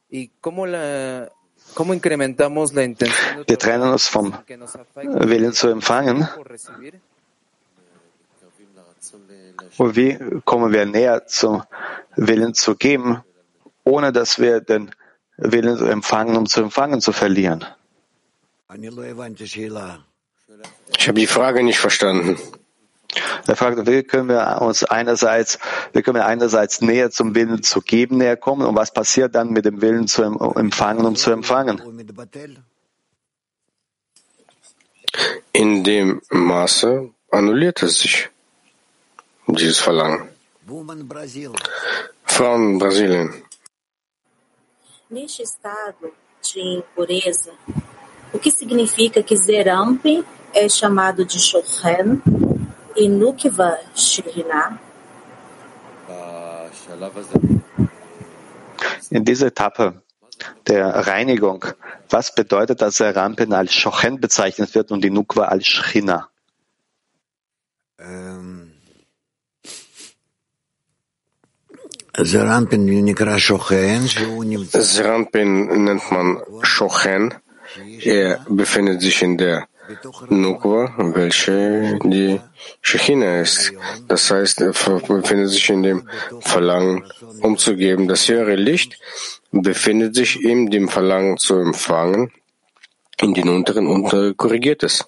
[0.09, 1.29] y cómo la
[1.73, 4.31] cómo incrementamos la intención de Wir trennen uns vom
[5.27, 6.25] Willen zu empfangen.
[9.77, 11.63] Und wie kommen wir näher zum
[12.15, 13.25] Willen zu geben,
[13.83, 14.95] ohne dass wir den
[15.35, 17.65] Willen empfangen, um zu empfangen, zu verlieren?
[20.97, 22.37] Ich habe die Frage nicht verstanden.
[23.47, 25.59] Er fragt, wie können wir uns einerseits,
[25.93, 29.51] wie können wir einerseits näher zum Willen zu geben näher kommen und was passiert dann
[29.51, 31.81] mit dem Willen zu em- empfangen, um zu empfangen?
[35.53, 38.29] In dem Maße annulliert es sich,
[39.47, 40.27] dieses Verlangen.
[42.25, 43.43] Frauen Brasilien.
[45.09, 46.11] Neste estado
[46.43, 47.51] de impureza,
[48.33, 52.21] o que significa que Zerampi é chamado de Shochen
[52.95, 54.79] e Nukva Shekhinah?
[59.11, 60.01] In dieser Etappe
[60.67, 61.65] der Reinigung,
[62.09, 66.29] was bedeutet, dass der Rampen als Schochen bezeichnet wird und die Nukwa als Schchina?
[74.71, 77.33] Serampin nennt man Shochen.
[78.03, 79.67] Er befindet sich in der
[80.29, 82.39] Nukwa, welche die
[82.81, 83.73] Shechina ist.
[84.07, 86.09] Das heißt, er befindet sich in dem
[86.41, 87.03] Verlangen,
[87.41, 88.07] umzugeben.
[88.07, 88.99] Das höhere Licht
[89.51, 92.31] befindet sich in dem Verlangen zu empfangen,
[93.21, 95.05] in den unteren und korrigiert es.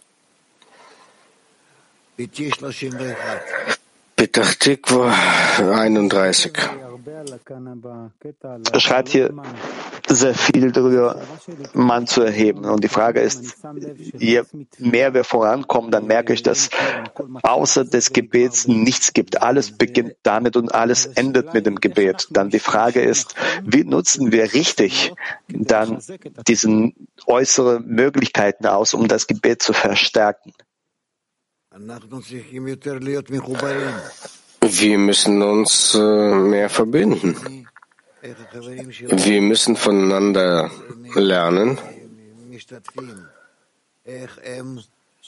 [4.15, 5.13] Petach Tikva
[5.59, 6.53] 31.
[8.77, 9.33] Schreibt hier
[10.07, 11.21] sehr viel darüber,
[11.73, 12.65] Mann zu erheben.
[12.65, 13.57] Und die Frage ist,
[14.17, 14.43] je
[14.77, 16.69] mehr wir vorankommen, dann merke ich, dass
[17.43, 19.41] außer des Gebets nichts gibt.
[19.41, 22.27] Alles beginnt damit und alles endet mit dem Gebet.
[22.31, 25.13] Dann die Frage ist, wie nutzen wir richtig
[25.47, 26.01] dann
[26.47, 26.91] diese
[27.25, 30.53] äußere Möglichkeiten aus, um das Gebet zu verstärken?
[34.69, 37.37] Wir müssen uns äh, mehr verbinden.
[39.09, 40.69] Wir müssen voneinander
[41.15, 41.77] lernen,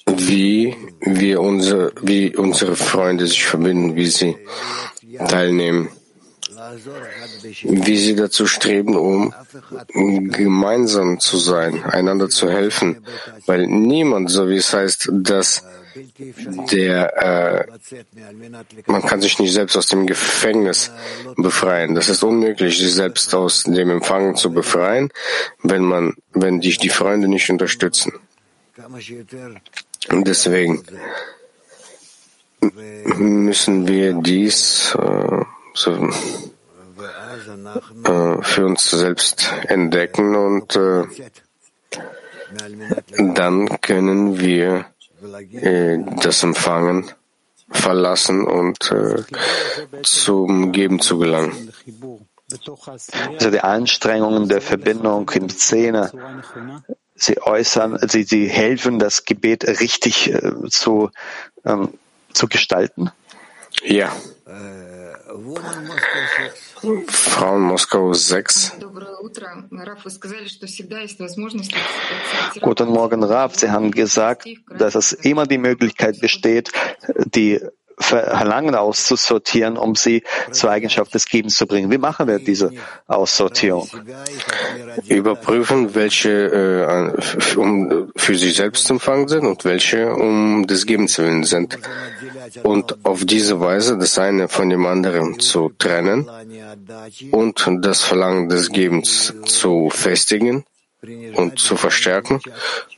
[0.07, 4.35] wie wir unsere, wie unsere Freunde sich verbinden, wie sie
[5.27, 5.89] teilnehmen,
[7.63, 9.33] wie sie dazu streben, um
[10.31, 13.05] gemeinsam zu sein, einander zu helfen,
[13.45, 15.63] weil niemand, so wie es heißt, dass
[16.71, 17.67] der, äh,
[18.85, 20.91] man kann sich nicht selbst aus dem Gefängnis
[21.35, 21.95] befreien.
[21.95, 25.11] Das ist unmöglich, sich selbst aus dem Empfangen zu befreien,
[25.63, 28.13] wenn man, wenn dich die Freunde nicht unterstützen.
[30.09, 30.83] Und deswegen
[33.17, 36.09] müssen wir dies äh, so,
[38.03, 41.03] äh, für uns selbst entdecken und äh,
[43.35, 44.85] dann können wir
[46.21, 47.11] das Empfangen
[47.69, 49.23] verlassen und äh,
[50.03, 51.71] zum Geben zu gelangen.
[53.33, 56.11] Also die Anstrengungen der Verbindung in Szene,
[57.15, 61.11] sie äußern, sie, sie helfen, das Gebet richtig äh, zu,
[61.63, 61.93] ähm,
[62.33, 63.11] zu gestalten.
[63.83, 64.11] Ja.
[67.07, 68.77] Frauen Moskau 6.
[72.61, 73.55] Guten Morgen, Rav.
[73.55, 76.71] Sie haben gesagt, dass es immer die Möglichkeit besteht,
[77.35, 77.59] die
[77.99, 81.91] Verlangen auszusortieren, um sie zur Eigenschaft des Gebens zu bringen.
[81.91, 82.71] Wie machen wir diese
[83.07, 83.89] Aussortierung?
[85.07, 91.17] Überprüfen, welche äh, um für sich selbst zu empfangen sind und welche um des Gebens
[91.17, 91.77] willen sind.
[92.63, 96.29] Und auf diese Weise das eine von dem anderen zu trennen
[97.31, 100.63] und das Verlangen des Gebens zu festigen
[101.35, 102.41] und zu verstärken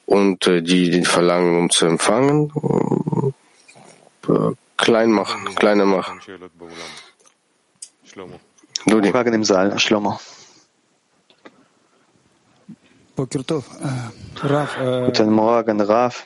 [0.05, 2.51] und äh, die, die Verlangen um zu empfangen
[4.27, 6.19] äh, klein machen, kleiner machen.
[8.85, 9.11] Dudi.
[9.11, 10.19] Fragen im Saal, Shlomo.
[13.15, 16.25] Guten Morgen, Rav.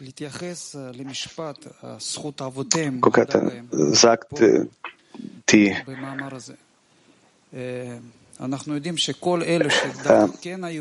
[3.01, 3.27] Guck,
[3.71, 4.67] sagt äh,
[5.49, 5.75] die
[7.51, 7.99] äh,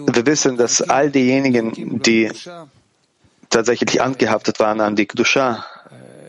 [0.06, 2.30] wir wissen, dass all diejenigen, die
[3.50, 5.64] tatsächlich angehaftet waren an die Kedusha,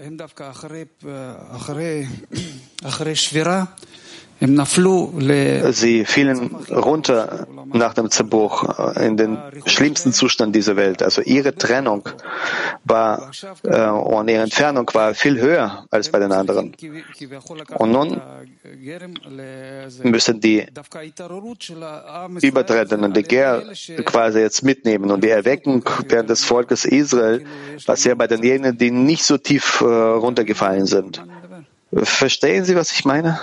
[0.05, 2.05] הם דווקא אחרי, אה, אחרי,
[2.83, 3.63] אחרי שבירה.
[4.39, 11.01] Sie fielen runter nach dem Zerbruch in den schlimmsten Zustand dieser Welt.
[11.01, 12.07] Also ihre Trennung
[12.83, 13.31] war
[13.63, 16.75] äh, und ihre Entfernung war viel höher als bei den anderen.
[17.77, 18.21] Und nun
[20.03, 20.65] müssen die
[22.41, 23.63] Übertretenden die Ger
[24.03, 27.45] quasi jetzt mitnehmen und die Erweckung während des Volkes Israel
[27.85, 31.23] passiert bei denjenigen, die nicht so tief äh, runtergefallen sind.
[32.03, 33.39] Verstehen Sie, was ich meine?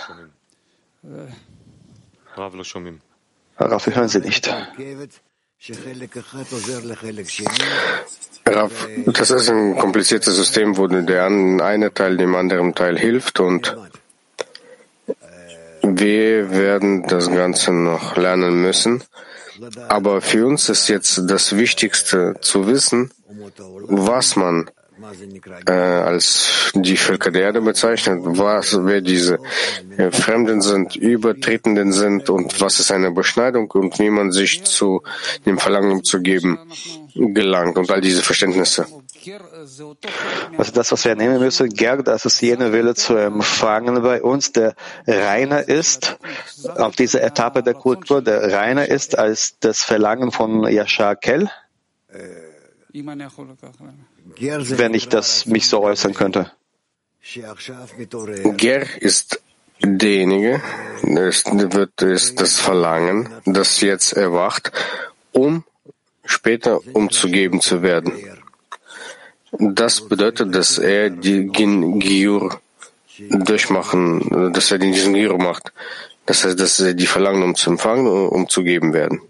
[3.59, 4.49] Raff, wir hören Sie nicht.
[8.47, 13.77] Raff, das ist ein kompliziertes System, wo der eine Teil dem anderen Teil hilft und
[15.83, 19.03] wir werden das Ganze noch lernen müssen.
[19.89, 24.71] Aber für uns ist jetzt das Wichtigste zu wissen, was man
[25.67, 29.39] äh, als die Völker der Erde bezeichnet, was, wer diese
[29.97, 35.03] äh, Fremden sind, Übertretenden sind und was ist eine Beschneidung und wie man sich zu
[35.47, 36.59] dem Verlangen zu geben
[37.15, 38.87] gelangt und all diese Verständnisse.
[40.59, 44.53] Also das, was wir nehmen müssen, Ger, das ist jener Wille zu empfangen bei uns,
[44.53, 44.75] der
[45.07, 46.19] reiner ist,
[46.77, 51.49] auf dieser Etappe der Kultur, der reiner ist als das Verlangen von Yashar Kel
[52.95, 56.53] wenn ich das mich so äußern könnte.
[58.57, 59.41] Ger ist
[59.81, 60.61] derjenige,
[61.03, 64.73] es wird ist das Verlangen, das jetzt erwacht,
[65.33, 65.65] um
[66.25, 68.13] später umzugeben zu werden.
[69.59, 72.61] Das bedeutet, dass er die Giur
[73.31, 75.73] durchmachen, dass er diesen Giur macht.
[76.27, 79.21] Das heißt, dass er die Verlangen um zu empfangen und umzugeben werden.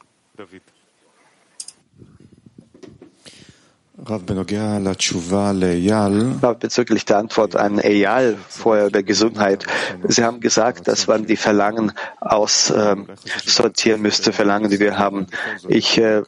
[6.60, 9.64] Bezüglich der Antwort an Eyal vorher über Gesundheit.
[10.08, 15.26] Sie haben gesagt, dass man die Verlangen aussortieren ähm, müsste, Verlangen, die wir haben.
[15.68, 16.22] Ich äh,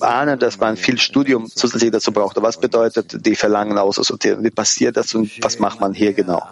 [0.00, 2.40] ahne, dass man viel Studium zusätzlich dazu braucht.
[2.40, 4.44] Was bedeutet die Verlangen aussortieren?
[4.44, 6.42] Wie passiert das und was macht man hier genau?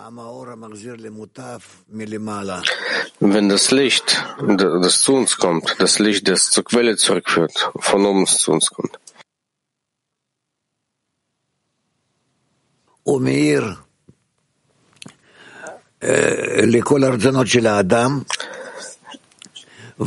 [3.20, 8.27] Wenn das Licht, das zu uns kommt, das Licht, das zur Quelle zurückführt, von oben
[8.27, 8.99] zu uns kommt,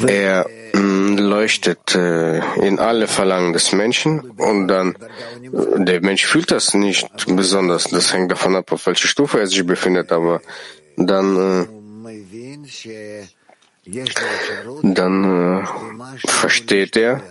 [0.08, 4.96] er leuchtet in alle Verlangen des Menschen und dann
[5.52, 7.86] der Mensch fühlt das nicht besonders.
[7.86, 10.42] Das hängt davon ab, auf welcher Stufe er sich befindet, aber
[10.98, 11.68] dann
[14.84, 17.22] dann äh, versteht er,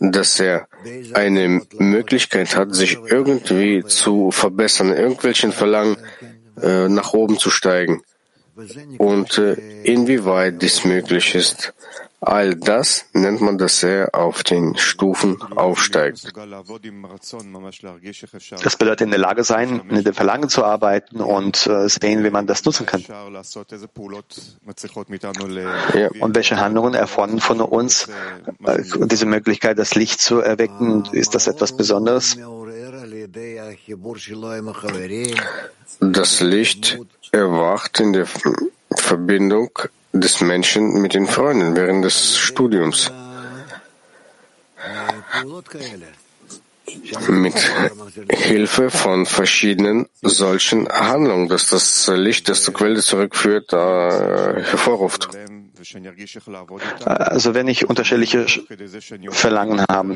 [0.00, 0.68] dass er
[1.14, 5.96] eine Möglichkeit hat, sich irgendwie zu verbessern, irgendwelchen Verlangen
[6.62, 8.02] äh, nach oben zu steigen
[8.98, 11.74] und äh, inwieweit dies möglich ist.
[12.20, 16.32] All das nennt man, dass er auf den Stufen aufsteigt.
[18.64, 22.30] Das bedeutet in der Lage sein, mit dem Verlangen zu arbeiten und äh, sehen, wie
[22.30, 23.04] man das nutzen kann.
[25.94, 26.08] Ja.
[26.20, 28.08] Und welche Handlungen erfordern von uns
[28.64, 31.04] äh, diese Möglichkeit, das Licht zu erwecken?
[31.12, 32.36] Ist das etwas Besonderes?
[36.00, 36.98] Das Licht
[37.30, 38.26] erwacht in der
[38.90, 39.70] Verbindung
[40.12, 43.10] des Menschen mit den Freunden während des Studiums.
[47.28, 47.54] Mit
[48.30, 55.28] Hilfe von verschiedenen solchen Handlungen, dass das Licht, das zur Quelle zurückführt, äh, hervorruft.
[57.04, 58.46] Also wenn ich unterschiedliche
[59.30, 60.14] Verlangen habe,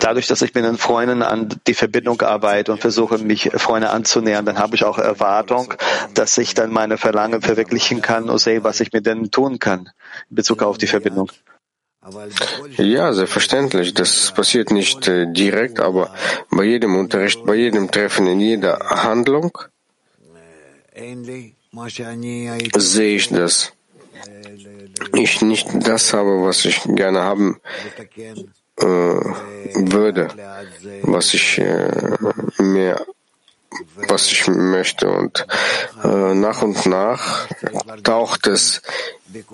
[0.00, 4.44] dadurch, dass ich mit den Freunden an die Verbindung arbeite und versuche, mich Freunde anzunähern,
[4.44, 5.74] dann habe ich auch Erwartung,
[6.14, 9.90] dass ich dann meine Verlangen verwirklichen kann und sehe, was ich mit denen tun kann
[10.30, 11.30] in Bezug auf die Verbindung.
[12.76, 13.92] Ja, selbstverständlich.
[13.94, 16.14] Das passiert nicht äh, direkt, aber
[16.50, 19.58] bei jedem Unterricht, bei jedem Treffen, in jeder Handlung
[22.76, 23.72] sehe ich das
[25.14, 27.60] ich nicht das habe, was ich gerne haben
[28.78, 30.28] äh, würde,
[31.02, 31.90] was ich äh,
[32.58, 33.06] mir
[34.08, 35.08] was ich möchte.
[35.08, 35.46] Und
[36.02, 37.46] äh, nach und nach
[38.02, 38.82] taucht es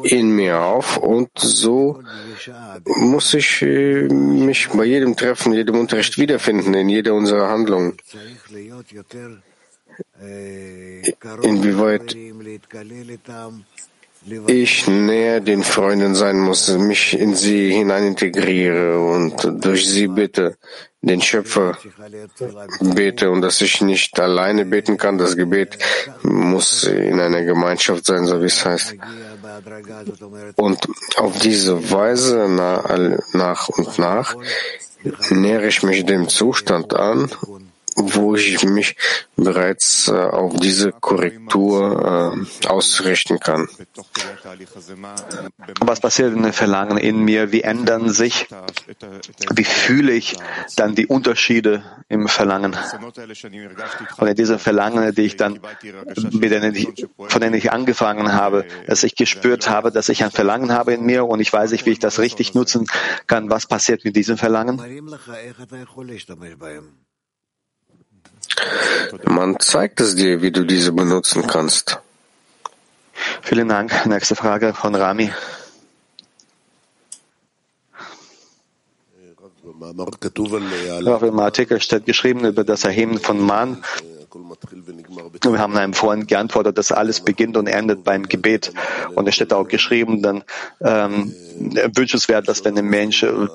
[0.02, 2.02] in mir auf und so
[2.84, 7.96] muss ich äh, mich bei jedem Treffen, jedem Unterricht wiederfinden, in jeder unserer Handlungen.
[11.42, 12.16] Inwieweit
[14.46, 20.56] ich näher den Freunden sein muss, mich in sie hineinintegriere und durch sie bitte,
[21.00, 21.76] den Schöpfer
[22.80, 25.18] bete und dass ich nicht alleine beten kann.
[25.18, 25.76] Das Gebet
[26.22, 28.94] muss in einer Gemeinschaft sein, so wie es heißt.
[30.54, 30.78] Und
[31.16, 32.48] auf diese Weise
[33.32, 34.36] nach und nach
[35.30, 37.28] nähere ich mich dem Zustand an,
[37.96, 38.96] wo ich mich
[39.36, 43.68] bereits äh, auf diese Korrektur äh, ausrichten kann.
[45.80, 47.52] Was passiert in den Verlangen in mir?
[47.52, 48.46] Wie ändern sich?
[49.54, 50.36] Wie fühle ich
[50.76, 52.76] dann die Unterschiede im Verlangen?
[54.18, 55.60] Und in diesen Verlangen, die ich dann,
[56.32, 60.30] mit denen ich, von denen ich angefangen habe, dass ich gespürt habe, dass ich ein
[60.30, 62.86] Verlangen habe in mir und ich weiß nicht, wie ich das richtig nutzen
[63.26, 63.50] kann.
[63.50, 64.80] Was passiert mit diesem Verlangen?
[69.24, 72.00] Man zeigt es dir, wie du diese benutzen kannst.
[73.42, 74.06] Vielen Dank.
[74.06, 75.30] Nächste Frage von Rami.
[81.06, 83.82] Auch im Artikel steht geschrieben über das Erheben von Mann
[84.34, 88.72] wir haben einem Freund geantwortet, dass alles beginnt und endet beim Gebet.
[89.14, 90.44] Und es steht auch geschrieben, dann
[90.80, 91.34] ähm,
[91.94, 93.46] wünschenswert, dass wenn ein Mensch äh,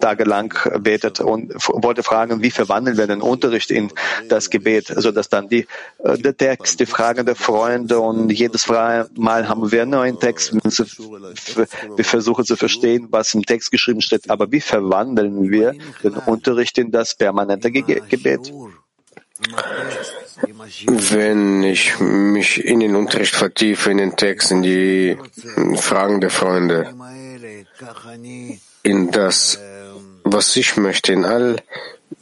[0.00, 3.92] tagelang betet und wollte fragen, wie verwandeln wir den Unterricht in
[4.28, 5.66] das Gebet, so dass dann die
[6.02, 10.54] äh, der Text, die Fragen der Freunde und jedes Mal haben wir einen neuen Text.
[10.54, 14.30] Wir versuchen zu verstehen, was im Text geschrieben steht.
[14.30, 18.52] Aber wie verwandeln wir den Unterricht in das permanente Gebet?
[20.86, 25.18] Wenn ich mich in den Unterricht vertiefe, in den Text, in die
[25.76, 26.94] Fragen der Freunde,
[28.82, 29.58] in das,
[30.24, 31.56] was ich möchte, in all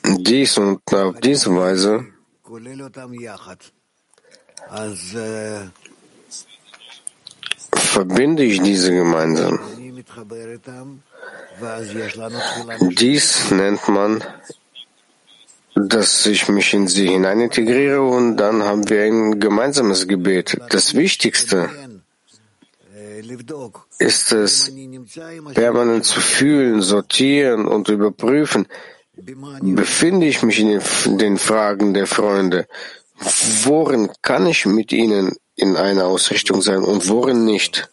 [0.03, 2.07] dies und auf diese Weise,
[7.73, 9.61] verbinde ich diese gemeinsam.
[12.99, 14.25] Dies nennt man
[15.75, 20.57] dass ich mich in sie hinein integriere und dann haben wir ein gemeinsames Gebet.
[20.70, 21.68] Das Wichtigste
[23.99, 24.72] ist es,
[25.55, 28.66] permanent zu fühlen, sortieren und überprüfen.
[29.16, 32.66] Befinde ich mich in den Fragen der Freunde?
[33.62, 37.89] Worin kann ich mit ihnen in einer Ausrichtung sein und worin nicht?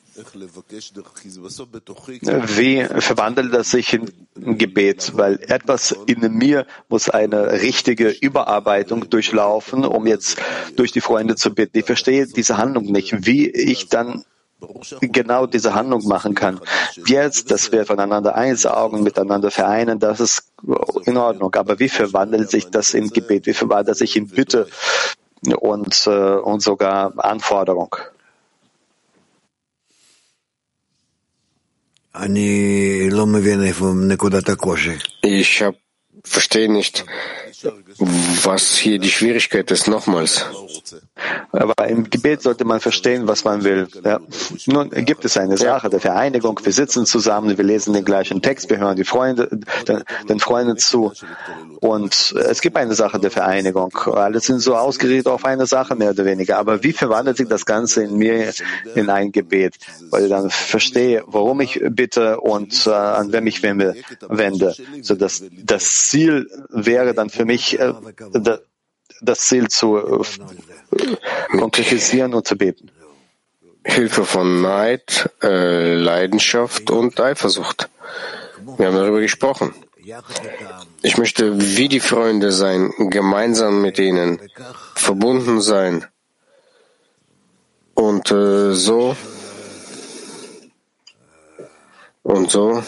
[2.57, 5.13] Wie verwandelt das sich in Gebet?
[5.15, 10.37] Weil etwas in mir muss eine richtige Überarbeitung durchlaufen, um jetzt
[10.75, 11.77] durch die Freunde zu bitten.
[11.77, 14.25] Ich verstehe diese Handlung nicht, wie ich dann
[14.99, 16.59] genau diese Handlung machen kann.
[17.05, 20.51] Jetzt, dass wir voneinander eins Augen miteinander vereinen, das ist
[21.05, 21.53] in Ordnung.
[21.55, 23.45] Aber wie verwandelt sich das in Gebet?
[23.45, 24.67] Wie verwandelt sich in Bitte
[25.59, 27.95] und, äh, und sogar Anforderung?
[35.21, 35.75] Ich hab,
[36.23, 37.05] verstehe nicht,
[38.43, 39.87] was hier die Schwierigkeit ist.
[39.87, 40.45] Nochmals.
[41.51, 43.87] Aber im Gebet sollte man verstehen, was man will.
[44.03, 44.19] Ja.
[44.67, 46.59] Nun gibt es eine Sache der Vereinigung.
[46.63, 49.49] Wir sitzen zusammen, wir lesen den gleichen Text, wir hören die Freunde,
[49.87, 51.11] den, den Freunden zu.
[51.81, 53.91] Und es gibt eine Sache der Vereinigung.
[54.05, 56.57] Alle sind so ausgerichtet auf eine Sache, mehr oder weniger.
[56.59, 58.53] Aber wie verwandelt sich das Ganze in mir
[58.95, 59.77] in ein Gebet?
[60.09, 63.95] Weil ich dann verstehe, warum ich bitte und äh, an wem ich wende.
[65.01, 67.93] So dass das Ziel wäre dann für mich, äh,
[69.21, 72.91] das Ziel zu äh, konkretisieren und zu beten.
[73.83, 77.89] Hilfe von Neid, äh, Leidenschaft und Eifersucht.
[78.77, 79.73] Wir haben darüber gesprochen.
[81.01, 84.39] Ich möchte wie die Freunde sein, gemeinsam mit ihnen,
[84.95, 86.05] verbunden sein.
[87.93, 89.15] Und äh, so
[92.23, 92.83] und so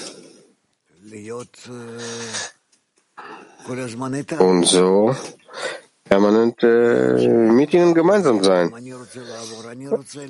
[4.40, 5.16] und so
[6.14, 7.28] permanent äh,
[7.60, 8.72] mit ihnen gemeinsam sein.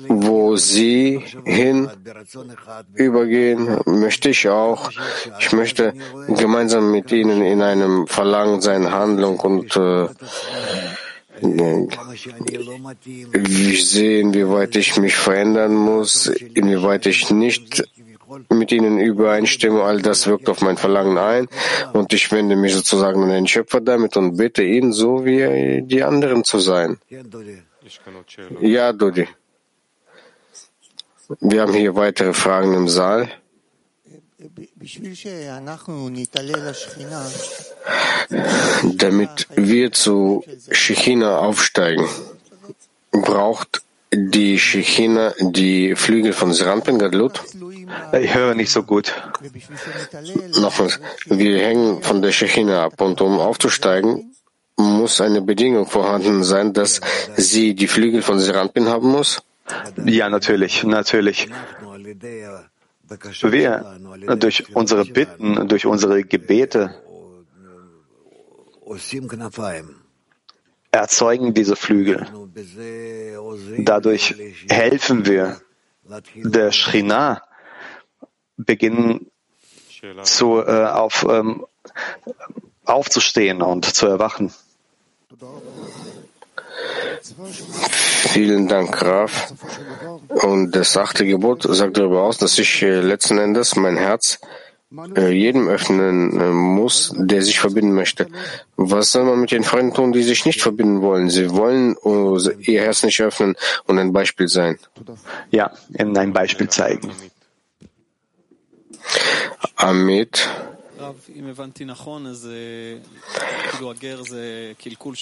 [0.08, 1.90] Wo sie hin
[2.94, 4.90] übergehen, möchte ich auch.
[5.40, 5.92] Ich möchte
[6.28, 10.08] gemeinsam mit ihnen in einem Verlangen sein, Handlung und äh,
[13.94, 16.26] sehen, wie weit ich mich verändern muss,
[16.60, 17.84] inwieweit ich nicht
[18.48, 21.48] mit ihnen übereinstimme, all das wirkt auf mein Verlangen ein
[21.92, 26.02] und ich wende mich sozusagen an den Schöpfer damit und bitte ihn, so wie die
[26.02, 26.98] anderen zu sein.
[28.60, 29.28] Ja, Dodi.
[31.40, 33.30] Wir haben hier weitere Fragen im Saal.
[38.94, 42.06] Damit wir zu Shechina aufsteigen,
[43.10, 43.82] braucht
[44.12, 47.42] die Shechina die Flügel von Serampin Gadlut?
[48.20, 49.12] Ich höre nicht so gut.
[50.60, 54.34] Nochmals, wir hängen von der Shechina ab und um aufzusteigen,
[54.76, 57.00] muss eine Bedingung vorhanden sein, dass
[57.36, 59.42] sie die Flügel von Serampin haben muss?
[60.04, 61.48] Ja, natürlich, natürlich.
[63.42, 63.98] Wir
[64.36, 66.94] durch unsere Bitten, durch unsere Gebete
[70.90, 72.26] erzeugen diese Flügel.
[73.78, 74.34] Dadurch
[74.68, 75.60] helfen wir
[76.34, 77.42] der Shrina
[78.56, 79.30] beginnen
[80.22, 81.64] zu, äh, auf, ähm,
[82.84, 84.52] aufzustehen und zu erwachen.
[87.22, 89.52] Vielen Dank, Graf.
[90.28, 94.38] Und das achte Gebot sagt darüber aus, dass ich äh, letzten Endes mein Herz
[95.16, 98.28] äh, jedem öffnen äh, muss, der sich verbinden möchte.
[98.76, 101.30] Was soll man mit den Freunden tun, die sich nicht verbinden wollen?
[101.30, 101.96] Sie wollen
[102.60, 104.78] ihr Herz nicht öffnen und ein Beispiel sein.
[105.50, 107.10] Ja, ihnen ein Beispiel zeigen.
[109.76, 110.48] Amit.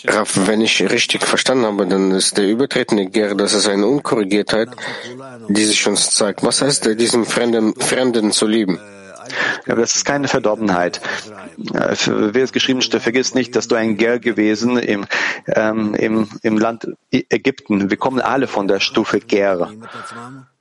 [0.09, 4.69] Rav, wenn ich richtig verstanden habe, dann ist der übertretende Ger, das ist eine Unkorrigiertheit,
[5.49, 6.43] die sich uns zeigt.
[6.43, 8.79] Was heißt, diesem Fremden, Fremden zu lieben?
[9.67, 11.01] Aber das ist keine Verdorbenheit.
[11.73, 11.97] Äh,
[12.35, 15.07] wie es geschrieben steht, vergiss nicht, dass du ein Ger gewesen im,
[15.47, 17.91] ähm, im, im Land Ägypten.
[17.91, 19.71] Wir kommen alle von der Stufe Ger.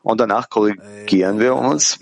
[0.03, 1.99] Und danach korrigieren wir uns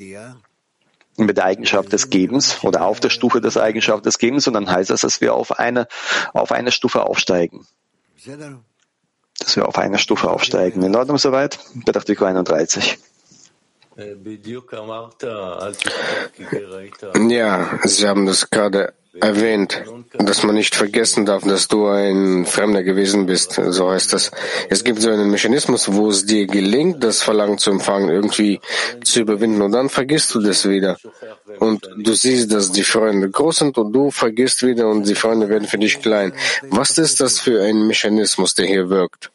[1.25, 4.69] mit der Eigenschaft des Gebens oder auf der Stufe des Eigenschaft des Gebens und dann
[4.69, 5.87] heißt das, dass wir auf eine,
[6.33, 7.65] auf eine Stufe aufsteigen.
[9.39, 10.83] Dass wir auf eine Stufe aufsteigen.
[10.83, 11.59] In Ordnung soweit?
[11.85, 12.99] Betrachtung 31.
[17.29, 19.83] Ja, Sie haben das gerade erwähnt,
[20.13, 23.59] dass man nicht vergessen darf, dass du ein Fremder gewesen bist.
[23.67, 24.31] So heißt das.
[24.69, 28.59] Es gibt so einen Mechanismus, wo es dir gelingt, das Verlangen zu empfangen, irgendwie
[29.03, 30.97] zu überwinden und dann vergisst du das wieder.
[31.59, 35.49] Und du siehst, dass die Freunde groß sind und du vergisst wieder und die Freunde
[35.49, 36.33] werden für dich klein.
[36.69, 39.31] Was ist das für ein Mechanismus, der hier wirkt?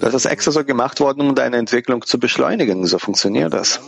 [0.00, 2.84] Das ist extra so gemacht worden, um deine Entwicklung zu beschleunigen.
[2.86, 3.80] So funktioniert das.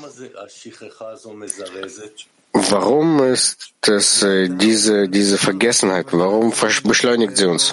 [2.58, 6.06] Warum ist das äh, diese, diese Vergessenheit?
[6.10, 6.52] Warum
[6.84, 7.72] beschleunigt sie uns?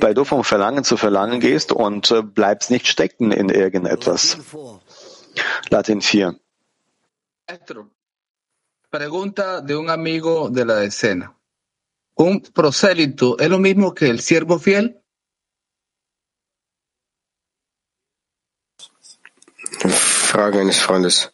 [0.00, 4.36] Weil du vom Verlangen zu Verlangen gehst und äh, bleibst nicht stecken in irgendetwas.
[5.70, 6.34] Latin 4.
[8.90, 11.34] Pregunta de un amigo de la decena.
[12.14, 15.00] ¿Un prosélito es lo mismo que el siervo fiel?
[20.32, 21.32] Frage eines Freundes.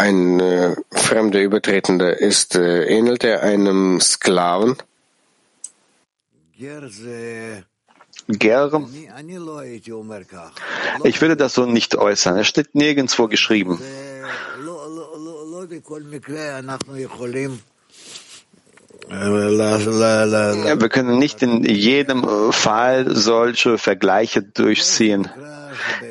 [0.00, 4.78] Ein äh, fremder Übertretender ist, äh, ähnelt er einem Sklaven?
[8.28, 8.82] Ger,
[11.04, 12.38] ich würde das so nicht äußern.
[12.38, 13.78] Es steht nirgendwo geschrieben.
[19.10, 25.28] Wir können nicht in jedem Fall solche Vergleiche durchziehen.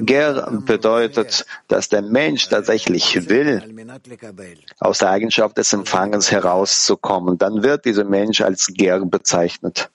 [0.02, 3.64] Ger bedeutet, dass der Mensch tatsächlich will,
[4.80, 7.38] aus der Eigenschaft des Empfangens herauszukommen.
[7.38, 9.90] Dann wird dieser Mensch als Ger bezeichnet.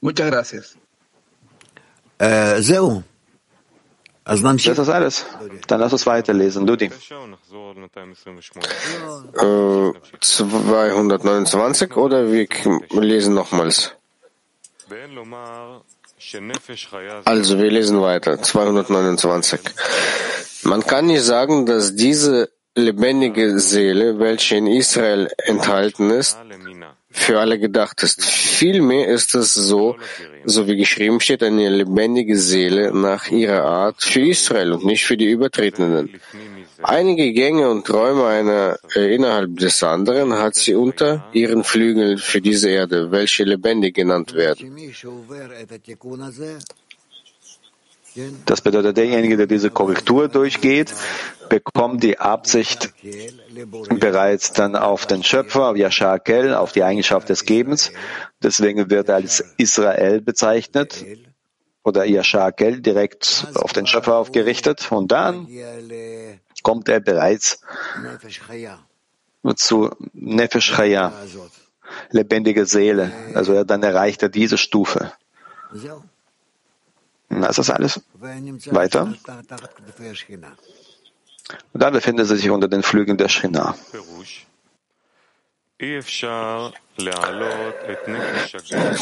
[0.00, 0.76] Muchas gracias.
[2.18, 2.62] Äh,
[4.24, 5.26] das ist alles.
[5.66, 6.66] Dann lass uns weiterlesen.
[6.66, 6.86] Dudi.
[6.86, 6.90] Äh,
[10.20, 12.46] 229 oder wir
[12.90, 13.92] lesen nochmals?
[17.24, 18.40] Also wir lesen weiter.
[18.40, 19.60] 229.
[20.64, 26.38] Man kann nicht sagen, dass diese lebendige Seele, welche in Israel enthalten ist,
[27.12, 28.24] für alle gedacht ist.
[28.24, 29.96] Vielmehr ist es so,
[30.44, 35.16] so wie geschrieben steht, eine lebendige Seele nach ihrer Art für Israel und nicht für
[35.16, 36.20] die Übertretenden.
[36.82, 42.40] Einige Gänge und Träume einer äh, innerhalb des anderen hat sie unter ihren Flügeln für
[42.40, 44.76] diese Erde, welche lebendig genannt werden.
[48.44, 50.92] Das bedeutet, derjenige, der diese Korrektur durchgeht,
[51.48, 52.92] bekommt die Absicht
[53.98, 57.92] bereits dann auf den Schöpfer, auf Yashakel, auf die Eigenschaft des Gebens.
[58.42, 61.04] Deswegen wird er als Israel bezeichnet
[61.82, 64.90] oder Yashakel direkt auf den Schöpfer aufgerichtet.
[64.90, 65.48] Und dann
[66.62, 67.60] kommt er bereits
[69.56, 71.12] zu Nefesh Chaya,
[72.10, 73.12] lebendige Seele.
[73.34, 75.12] Also dann erreicht er diese Stufe.
[77.28, 78.00] Das ist alles.
[78.70, 79.12] Weiter.
[81.72, 83.74] Und da befindet er sich unter den Flügeln der Shrina.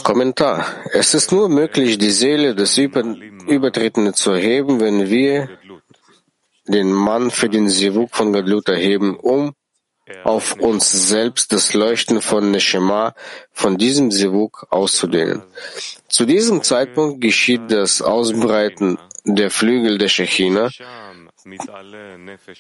[0.03, 0.67] Kommentar.
[0.93, 5.51] Es ist nur möglich, die Seele des Übertretenden zu erheben, wenn wir
[6.67, 9.55] den Mann für den Sivuk von Gadlut erheben, um
[10.25, 13.15] auf uns selbst das Leuchten von Neshama
[13.53, 15.43] von diesem Sivuk auszudehnen.
[16.09, 20.71] Zu diesem Zeitpunkt geschieht das Ausbreiten der Flügel der Shechina,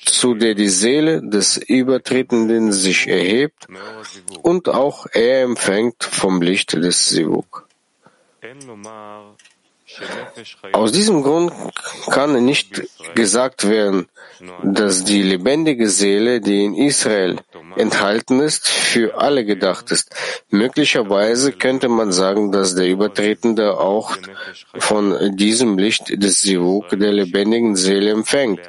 [0.05, 3.67] zu der die Seele des Übertretenden sich erhebt
[4.43, 7.69] und auch er empfängt vom Licht des Sivuk.
[10.73, 11.53] Aus diesem Grund
[12.11, 12.83] kann nicht
[13.15, 14.09] gesagt werden,
[14.63, 17.37] dass die lebendige Seele, die in Israel
[17.77, 20.15] enthalten ist, für alle gedacht ist.
[20.49, 24.17] Möglicherweise könnte man sagen, dass der Übertretende auch
[24.79, 28.61] von diesem Licht des Sivuk der lebendigen Seele empfängt,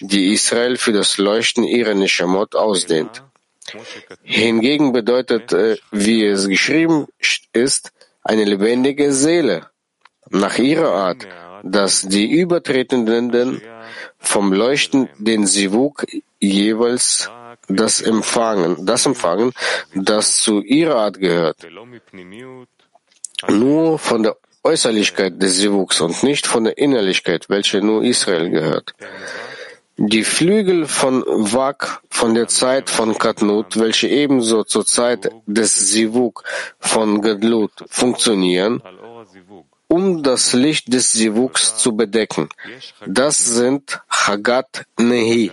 [0.00, 3.22] die Israel für das Leuchten ihrer Neshamot ausdehnt.
[4.22, 7.06] Hingegen bedeutet, äh, wie es geschrieben
[7.52, 7.92] ist,
[8.22, 9.66] eine lebendige Seele
[10.30, 11.26] nach ihrer Art,
[11.62, 13.60] dass die Übertretenden
[14.18, 16.06] vom Leuchten den Sivuk
[16.40, 17.30] jeweils
[17.68, 19.52] das empfangen, das empfangen,
[19.94, 21.56] das zu ihrer Art gehört.
[23.48, 28.94] Nur von der Äußerlichkeit des Sivuks und nicht von der Innerlichkeit, welche nur Israel gehört.
[29.98, 36.44] Die Flügel von Wak von der Zeit von Katnut, welche ebenso zur Zeit des Sivuk
[36.78, 38.82] von Gadlut funktionieren,
[39.96, 42.44] um das Licht des Sivuks zu bedecken.
[43.06, 45.50] Das sind Hagat Nehi.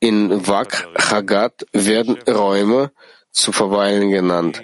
[0.00, 0.72] In Wak
[1.08, 2.92] Hagat werden Räume
[3.30, 4.62] zu verweilen genannt.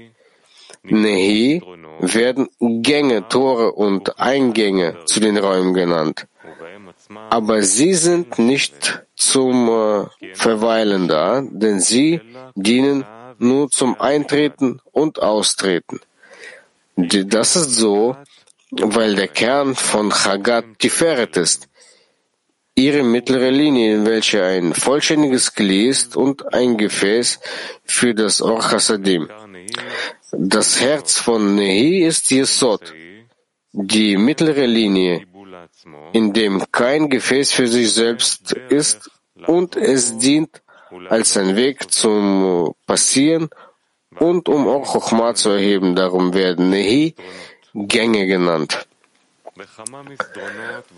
[0.83, 1.63] Nehi
[2.01, 2.49] werden
[2.89, 6.27] Gänge, Tore und Eingänge zu den Räumen genannt.
[7.29, 12.21] Aber sie sind nicht zum äh, Verweilen da, denn sie
[12.55, 13.05] dienen
[13.39, 16.01] nur zum Eintreten und Austreten.
[16.97, 18.17] Das ist so,
[18.73, 21.69] weil der Kern von Chagat Tiferet ist.
[22.75, 27.41] Ihre mittlere Linie, in welche ein vollständiges Kli ist und ein Gefäß
[27.85, 29.29] für das Orchasadim.
[30.33, 32.95] Das Herz von Nehi ist Yesod,
[33.73, 35.27] die mittlere Linie,
[36.15, 39.11] in dem kein Gefäß für sich selbst ist
[39.47, 40.63] und es dient
[41.11, 43.51] als ein Weg zum Passieren
[44.19, 45.95] und um auch Chochma zu erheben.
[45.95, 47.15] Darum werden Nehi
[47.75, 48.87] Gänge genannt.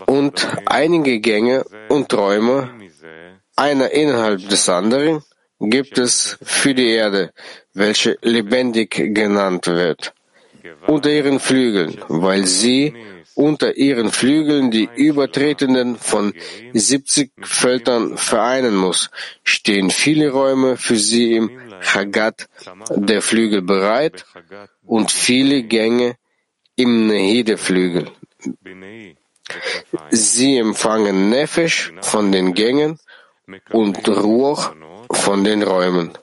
[0.05, 2.69] Und einige Gänge und Räume,
[3.55, 5.23] einer innerhalb des anderen,
[5.59, 7.33] gibt es für die Erde,
[7.73, 10.13] welche lebendig genannt wird,
[10.87, 12.93] unter ihren Flügeln, weil sie
[13.35, 16.33] unter ihren Flügeln die Übertretenden von
[16.73, 19.09] 70 Völkern vereinen muss,
[19.43, 21.51] stehen viele Räume für sie im
[21.81, 22.47] Chagat
[22.89, 24.25] der Flügel bereit
[24.85, 26.15] und viele Gänge
[26.75, 28.11] im Nehide-Flügel.
[30.11, 32.99] Sie empfangen Nefesh von den Gängen
[33.71, 34.73] und Ruach
[35.11, 36.17] von den Räumen.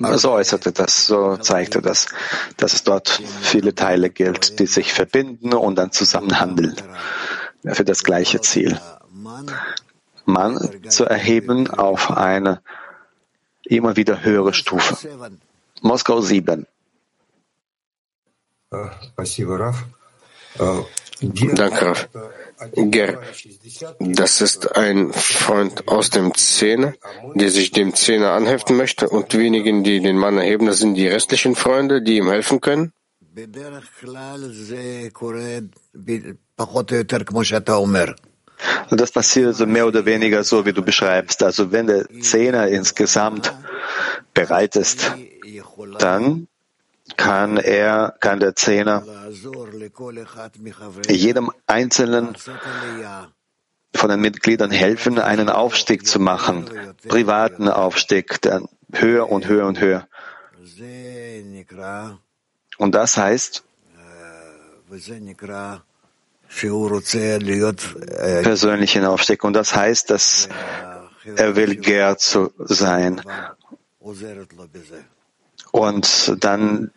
[0.00, 2.06] So äußerte das, so zeigte das,
[2.56, 6.76] dass es dort viele Teile gilt, die sich verbinden und dann zusammen handeln
[7.64, 8.78] für das gleiche Ziel.
[10.28, 10.58] Mann
[10.88, 12.60] zu erheben auf eine
[13.64, 14.96] immer wieder höhere Stufe.
[15.80, 16.66] Moskau 7.
[21.54, 22.08] Danke, Rav.
[22.74, 23.22] Ger,
[24.00, 26.94] das ist ein Freund aus dem Zehner,
[27.34, 31.08] der sich dem Zehner anheften möchte und diejenigen, die den Mann erheben, das sind die
[31.08, 32.92] restlichen Freunde, die ihm helfen können?
[38.90, 41.42] Und das passiert so mehr oder weniger so, wie du beschreibst.
[41.42, 43.54] Also wenn der Zehner insgesamt
[44.34, 45.14] bereit ist,
[45.98, 46.48] dann
[47.16, 49.04] kann er, kann der Zehner
[51.08, 52.36] jedem Einzelnen
[53.94, 56.68] von den Mitgliedern helfen, einen Aufstieg zu machen,
[57.08, 60.06] privaten Aufstieg, dann höher und höher und höher.
[62.76, 63.64] Und das heißt,
[68.42, 69.44] persönlichen Aufstieg.
[69.44, 70.48] Und das heißt, dass
[71.36, 73.20] er will Gerd zu sein.
[75.70, 76.90] Und dann,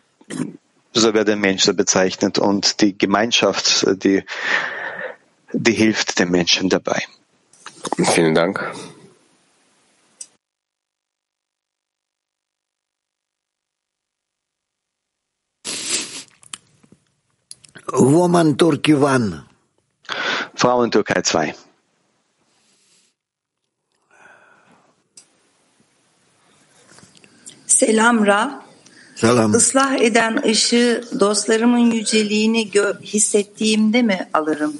[0.92, 4.24] so wird der Mensch so bezeichnet und die Gemeinschaft, die,
[5.52, 7.02] die hilft dem Menschen dabei.
[8.04, 8.72] Vielen Dank.
[17.92, 19.34] Woman Turkey One.
[20.54, 21.54] Frauen Türkei 2.
[27.66, 28.62] Selam Ra.
[29.16, 29.54] Selam.
[29.54, 32.70] Islah eden ışığı dostlarımın yüceliğini
[33.02, 34.76] hissettiğimde mi alırım?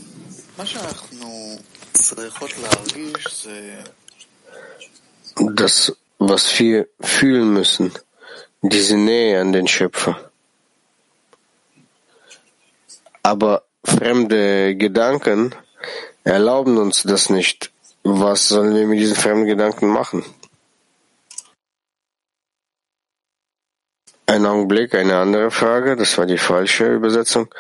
[5.59, 7.91] Das, was wir fühlen müssen,
[8.63, 10.32] diese Nähe an den Schöpfer.
[13.23, 15.55] Aber fremde Gedanken
[16.25, 17.73] erlauben uns das nicht.
[18.05, 20.25] Was sollen wir mit diesen fremden Gedanken machen?
[24.27, 27.53] Ein Augenblick, eine andere Frage, das war die falsche Übersetzung.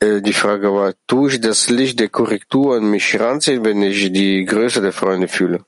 [0.00, 4.12] Äh, die Frage war, tue ich das Licht der Korrektur an mich ranziehen, wenn ich
[4.12, 5.64] die Größe der Freunde fühle?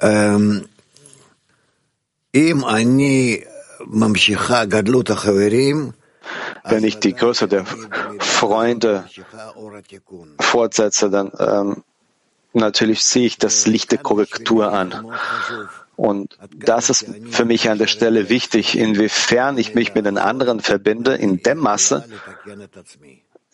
[0.00, 0.68] Ähm,
[6.64, 7.64] wenn ich die Größe der
[8.18, 9.08] Freunde
[10.38, 11.84] fortsetze, dann ähm,
[12.52, 15.10] natürlich sehe ich das Licht der Korrektur an.
[15.96, 18.78] Und das ist für mich an der Stelle wichtig.
[18.78, 22.04] Inwiefern ich mich mit den anderen verbinde, in der Masse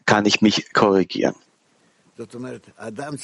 [0.05, 1.37] kann ich mich korrigieren.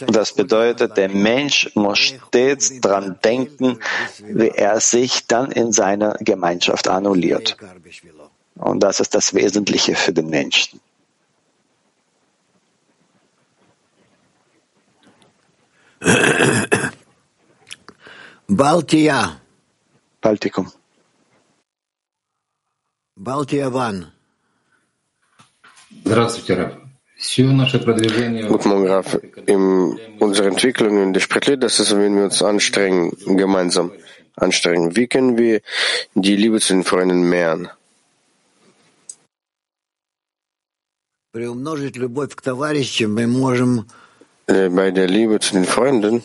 [0.08, 3.80] Das bedeutet, der Mensch muss stets daran denken,
[4.24, 7.58] wie er sich dann in seiner Gemeinschaft annulliert.
[8.56, 10.80] Und das ist das Wesentliche für den Menschen.
[18.48, 19.42] Baltia.
[20.22, 20.72] Baltikum.
[23.16, 24.12] Baltia One.
[26.06, 26.79] Здравствуйте, Раф.
[28.49, 29.05] Guten Morgen.
[29.45, 33.93] In unserer Entwicklung in der Sprache, das ist, wenn wir uns anstrengen, gemeinsam
[34.37, 34.97] anstrengen.
[34.97, 35.61] Wie können wir
[36.15, 37.69] die Liebe zu den Freunden mehren?
[44.47, 46.23] Äh, bei der Liebe zu den Freunden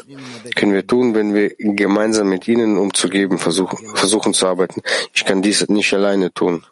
[0.56, 4.82] können wir tun, wenn wir gemeinsam mit ihnen umzugeben versuchen, versuchen zu arbeiten.
[5.14, 6.66] Ich kann dies nicht alleine tun.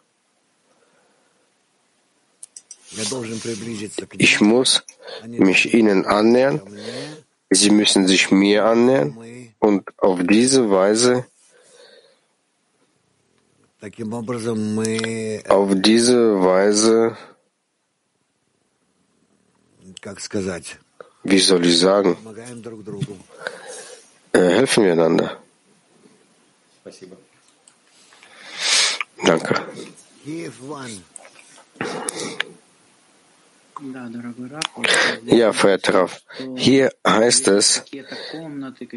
[4.18, 4.82] Ich muss
[5.26, 6.60] mich ihnen annähern,
[7.50, 9.16] sie müssen sich mir annähern
[9.58, 11.26] und auf diese Weise
[15.48, 17.16] auf diese Weise
[21.24, 22.16] wie soll ich sagen,
[24.32, 25.38] äh, helfen wir einander.
[29.24, 29.54] Danke.
[35.24, 36.22] Ja, verehrter Rav,
[36.56, 37.84] hier heißt es,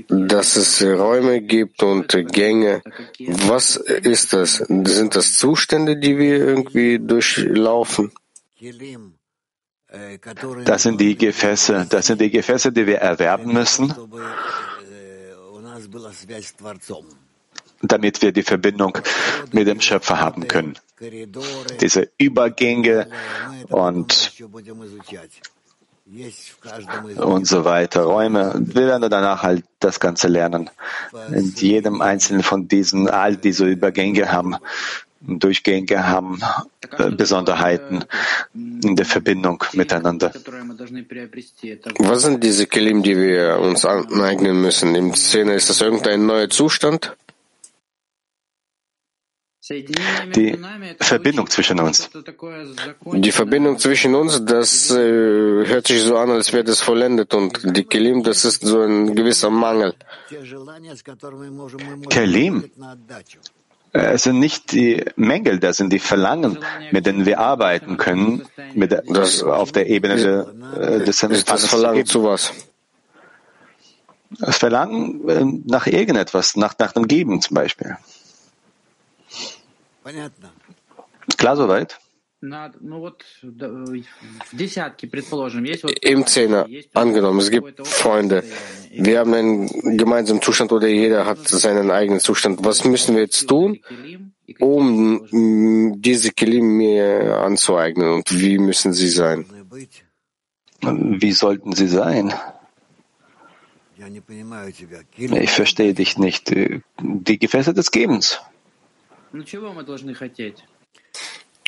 [0.07, 2.83] dass es Räume gibt und Gänge.
[3.27, 4.55] Was ist das?
[4.57, 8.11] Sind das Zustände, die wir irgendwie durchlaufen?
[10.65, 13.93] Das sind die Gefäße, das sind die Gefäße, die wir erwerben müssen,
[17.81, 18.97] damit wir die Verbindung
[19.51, 20.77] mit dem Schöpfer haben können.
[21.79, 23.07] Diese Übergänge
[23.69, 24.33] und
[27.17, 28.53] und so weiter, Räume.
[28.57, 30.69] Wir werden danach halt das Ganze lernen.
[31.33, 34.55] In jedem einzelnen von diesen, all diese Übergänge haben
[35.19, 36.39] Durchgänge haben
[36.97, 38.05] äh, Besonderheiten
[38.53, 40.31] in der Verbindung miteinander.
[41.99, 44.95] Was sind diese Kelim, die wir uns aneignen müssen?
[44.95, 47.17] Im Szene ist das irgendein neuer Zustand?
[49.69, 50.57] Die
[50.99, 52.09] Verbindung zwischen uns.
[53.13, 57.59] Die Verbindung zwischen uns, das äh, hört sich so an, als wäre das vollendet und
[57.75, 59.93] die Kelim, das ist so ein gewisser Mangel.
[62.09, 62.63] Kelim
[63.93, 66.59] es sind nicht die Mängel, das sind die Verlangen,
[66.91, 71.65] mit denen wir arbeiten können, mit der, das auf der Ebene der, des ist das
[71.65, 72.51] Verlangen zu was?
[74.39, 77.97] Das Verlangen äh, nach irgendetwas, nach, nach dem Geben zum Beispiel.
[81.37, 81.99] Klar soweit?
[86.01, 88.43] Im Zehner, angenommen, es gibt Freunde.
[88.91, 92.63] Wir haben einen gemeinsamen Zustand oder jeder hat seinen eigenen Zustand.
[92.63, 93.79] Was müssen wir jetzt tun,
[94.59, 99.45] um diese Kelim mir anzueignen und wie müssen sie sein?
[100.81, 102.33] Wie sollten sie sein?
[105.17, 106.53] Ich verstehe dich nicht.
[107.01, 108.39] Die Gefäße des Gebens.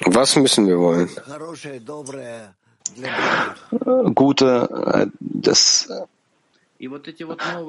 [0.05, 1.09] Was müssen wir wollen?
[4.15, 5.89] Gute, das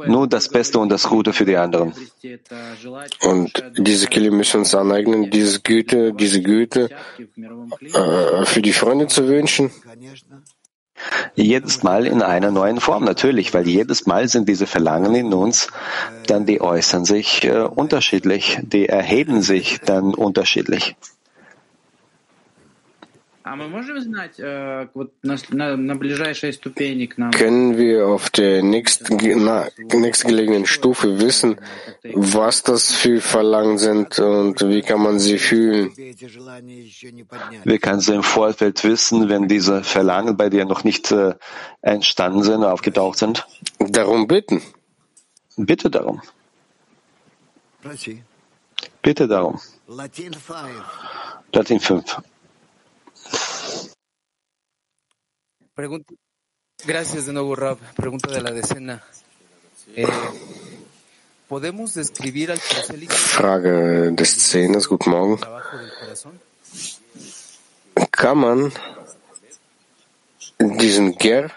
[0.07, 1.93] Nur das Beste und das Gute für die anderen.
[3.23, 6.89] Und diese Kille müssen uns aneignen, diese Güte, diese Güte
[7.19, 9.73] äh, für die Freunde zu wünschen.
[11.35, 15.69] Jedes Mal in einer neuen Form, natürlich, weil jedes Mal sind diese Verlangen in uns,
[16.27, 20.97] dann die äußern sich äh, unterschiedlich, die erheben sich dann unterschiedlich.
[27.33, 31.57] Können wir auf der nächstgelegenen Stufe wissen,
[32.05, 35.91] was das für Verlangen sind und wie kann man sie fühlen?
[37.65, 41.35] Wie kannst du im Vorfeld wissen, wenn diese Verlangen bei dir noch nicht äh,
[41.81, 43.47] entstanden sind, aufgetaucht sind?
[43.79, 44.61] Darum bitten.
[45.57, 46.21] Bitte darum.
[49.03, 49.59] Bitte darum.
[51.53, 52.23] Latin 5.
[55.81, 56.13] Pregunta,
[56.85, 57.79] gracias de nuevo, Rab.
[57.97, 59.03] Pregunta de la decena.
[59.97, 60.07] Eh,
[61.49, 63.15] ¿Podemos describir al prosélito?
[63.15, 65.39] Frage des Zehners, guten Morgen.
[68.11, 68.73] Kann man
[70.59, 71.51] diesen Ger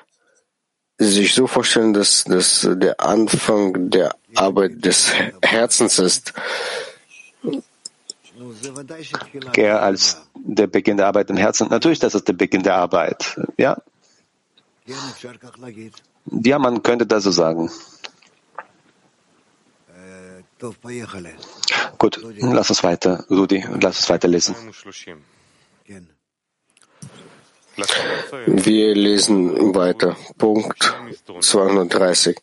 [0.98, 5.12] sich so vorstellen, dass das der Anfang der Arbeit des
[5.42, 6.32] Herzens ist?
[9.52, 11.68] Ger als der Beginn der Arbeit im Herzen.
[11.68, 13.38] Natürlich, das ist der Beginn der Arbeit.
[13.58, 13.82] Ja.
[16.44, 17.70] Ja, man könnte das so sagen.
[21.98, 24.56] Gut, lass uns weiter, Rudi, lass uns weiterlesen.
[28.46, 30.16] Wir lesen weiter.
[30.38, 30.94] Punkt
[31.40, 32.38] 230.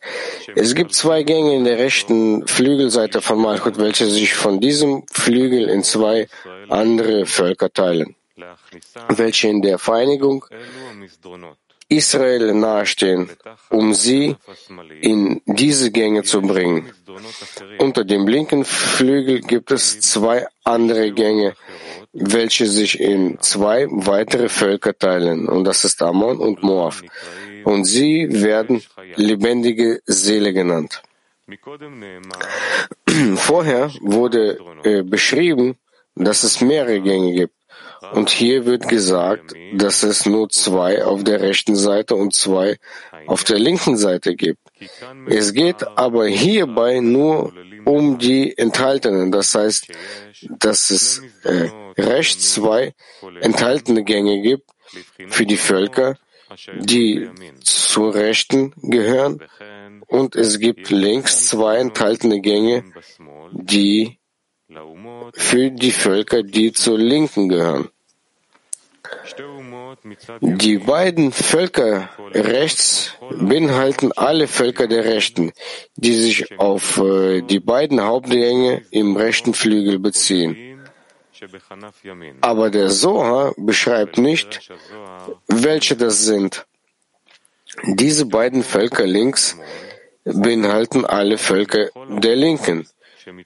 [0.55, 5.69] Es gibt zwei Gänge in der rechten Flügelseite von Malchut, welche sich von diesem Flügel
[5.69, 6.27] in zwei
[6.69, 8.15] andere Völker teilen,
[9.07, 10.45] welche in der Vereinigung
[11.91, 13.29] Israel nahestehen,
[13.69, 14.35] um sie
[15.01, 16.91] in diese Gänge zu bringen.
[17.79, 21.53] Unter dem linken Flügel gibt es zwei andere Gänge,
[22.13, 26.95] welche sich in zwei weitere Völker teilen, und das ist Ammon und Moab.
[27.63, 28.81] Und sie werden
[29.15, 31.01] lebendige Seele genannt.
[33.35, 34.43] Vorher wurde
[34.83, 35.75] äh, beschrieben,
[36.15, 37.53] dass es mehrere Gänge gibt.
[38.13, 42.77] Und hier wird gesagt, dass es nur zwei auf der rechten Seite und zwei
[43.27, 44.59] auf der linken Seite gibt.
[45.27, 47.53] Es geht aber hierbei nur
[47.85, 49.31] um die enthaltenen.
[49.31, 49.87] Das heißt,
[50.49, 52.93] dass es äh, rechts zwei
[53.41, 54.69] enthaltene Gänge gibt
[55.27, 56.17] für die Völker,
[56.75, 57.29] die
[57.61, 59.41] zur Rechten gehören,
[60.07, 62.83] und es gibt links zwei enthaltene Gänge,
[63.51, 64.19] die
[65.33, 67.89] für die Völker, die zur Linken gehören.
[70.41, 75.51] Die beiden Völker rechts beinhalten alle Völker der Rechten,
[75.95, 80.81] die sich auf äh, die beiden Hauptgänge im rechten Flügel beziehen.
[82.41, 84.71] Aber der Soha beschreibt nicht,
[85.47, 86.65] welche das sind.
[87.83, 89.57] Diese beiden Völker links
[90.23, 92.87] beinhalten alle Völker der Linken,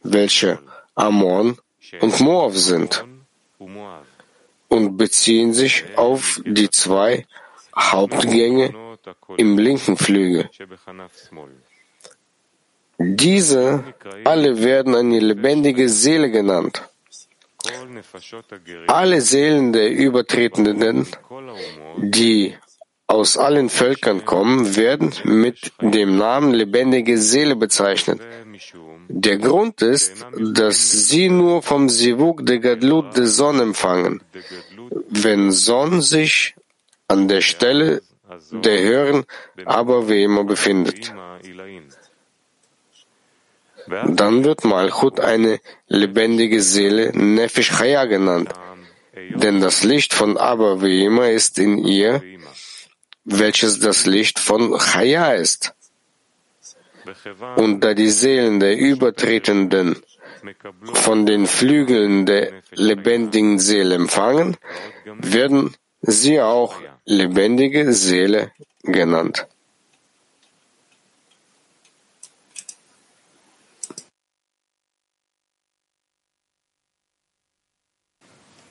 [0.04, 0.60] welche
[0.96, 1.58] Ammon
[2.02, 3.06] und Moab sind
[4.70, 7.26] und beziehen sich auf die zwei
[7.78, 8.74] Hauptgänge
[9.38, 10.50] im linken Flügel.
[12.98, 13.84] Diese
[14.24, 16.82] alle werden eine lebendige Seele genannt.
[18.88, 21.08] Alle Seelen der Übertretenden,
[21.98, 22.56] die
[23.08, 28.22] aus allen Völkern kommen, werden mit dem Namen lebendige Seele bezeichnet.
[29.08, 34.22] Der Grund ist, dass sie nur vom Sivuk der Gadlut der Sonne empfangen.
[35.10, 36.56] Wenn Son sich
[37.08, 38.02] an der Stelle
[38.52, 39.26] der höheren
[39.66, 41.14] aber wie immer befindet.
[43.88, 48.50] Dann wird Malchut eine lebendige Seele Nefesh Chaya genannt,
[49.36, 52.24] denn das Licht von Aber wie immer ist in ihr,
[53.26, 55.75] welches das Licht von Chaya ist.
[57.56, 59.98] Und da die Seelen der Übertretenden
[60.94, 64.58] von den Flügeln der lebendigen Seele empfangen,
[65.06, 66.76] werden sie auch
[67.06, 68.52] lebendige Seele
[68.84, 69.48] genannt.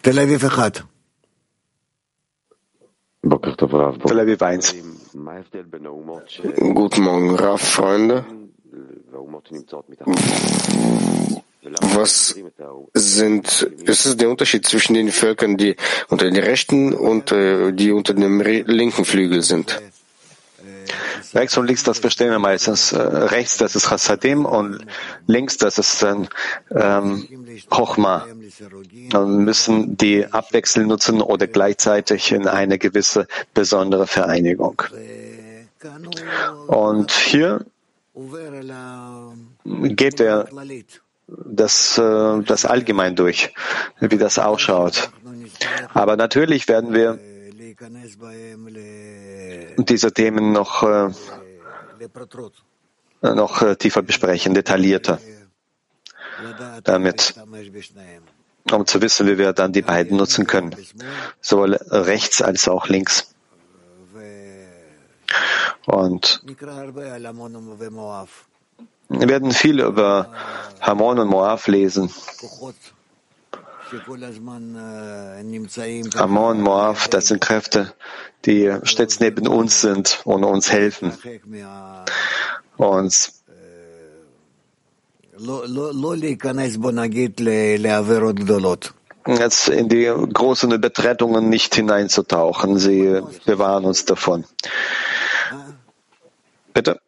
[0.03, 0.85] Tel Aviv 1.
[4.07, 4.75] Tel Aviv 1.
[6.75, 8.25] Guten Morgen, Raff, Freunde.
[11.95, 12.35] Was
[12.95, 15.77] sind, ist es der Unterschied zwischen den Völkern, die
[16.09, 19.81] unter den rechten und äh, die unter dem linken Flügel sind?
[21.35, 22.93] Rechts und links, das verstehen wir meistens.
[22.93, 24.87] Äh, rechts, das ist Chassadim und
[25.27, 26.29] links, das ist ähm,
[27.71, 28.27] Chochma.
[29.11, 34.83] Wir müssen die abwechselnd nutzen oder gleichzeitig in eine gewisse besondere Vereinigung.
[36.67, 37.65] Und hier
[39.73, 40.49] geht er
[41.27, 43.53] das, äh, das allgemein durch,
[44.01, 45.11] wie das ausschaut.
[45.93, 47.19] Aber natürlich werden wir
[49.79, 51.11] diese Themen noch, äh,
[53.23, 55.19] noch äh, tiefer besprechen, detaillierter,
[56.85, 57.35] damit,
[58.73, 60.75] um zu wissen, wie wir dann die beiden nutzen können,
[61.41, 63.35] sowohl rechts als auch links.
[65.87, 66.43] Und
[69.09, 70.33] wir werden viel über
[70.81, 72.11] Hamon und Moab lesen.
[76.17, 77.95] Amon, Moab, das sind Kräfte,
[78.45, 81.13] die stets neben uns sind und uns helfen.
[82.77, 83.45] Uns
[89.27, 92.79] jetzt in die großen Übertretungen nicht hineinzutauchen.
[92.79, 94.45] Sie bewahren uns davon.
[96.73, 97.01] Bitte?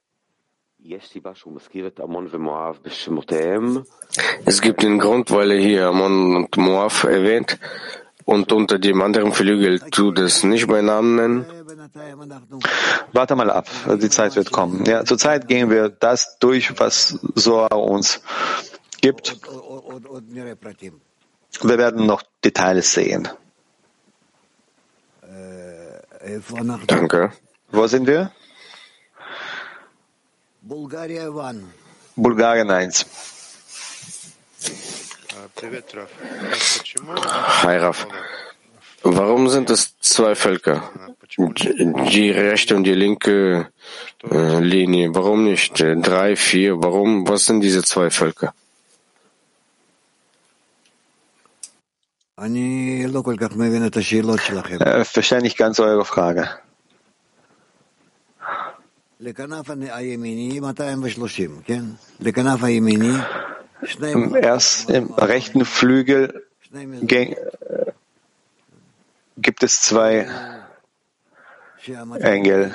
[4.44, 7.58] Es gibt den Grund, weil er hier Ammon und Moab erwähnt
[8.24, 11.46] und unter dem anderen Flügel tut es nicht bei Namen nennen.
[13.12, 13.68] Warte mal ab,
[14.02, 14.84] die Zeit wird kommen.
[14.84, 18.20] Ja, zurzeit gehen wir das durch, was Soa uns
[19.00, 19.38] gibt.
[21.62, 23.28] Wir werden noch Details sehen.
[26.88, 27.32] Danke.
[27.70, 28.32] Wo sind wir?
[32.16, 33.06] Bulgarien 1.
[37.62, 38.08] Hi Raf.
[39.04, 40.90] Warum sind es zwei Völker?
[41.38, 43.68] Die rechte und die linke
[44.28, 45.14] äh, Linie.
[45.14, 46.82] Warum nicht drei, vier?
[46.82, 47.28] Warum?
[47.28, 48.52] Was sind diese zwei Völker?
[54.80, 56.50] Ich äh, verstehe nicht ganz eure Frage.
[64.40, 66.44] Erst im rechten Flügel
[69.38, 70.28] gibt es zwei
[72.20, 72.72] Engel.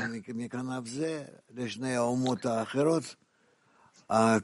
[4.13, 4.43] Es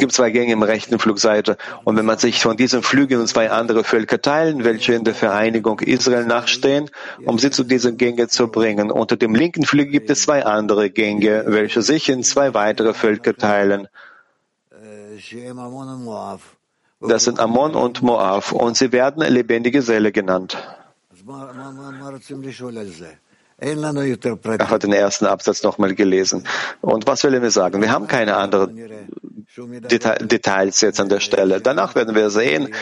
[0.00, 1.56] gibt zwei Gänge im rechten Flugseite.
[1.84, 5.78] Und wenn man sich von diesen Flügeln zwei andere Völker teilen, welche in der Vereinigung
[5.78, 6.90] Israel nachstehen,
[7.24, 8.90] um sie zu diesen Gängen zu bringen.
[8.90, 13.36] Unter dem linken Flügel gibt es zwei andere Gänge, welche sich in zwei weitere Völker
[13.36, 13.86] teilen.
[17.00, 18.50] Das sind Ammon und Moab.
[18.50, 20.58] Und sie werden lebendige Seele genannt.
[23.60, 26.46] Er hat den ersten Absatz nochmal gelesen.
[26.80, 27.82] Und was will er mir sagen?
[27.82, 28.74] Wir haben keine anderen
[30.20, 31.60] Details jetzt an der Stelle.
[31.60, 32.74] Danach werden wir sehen,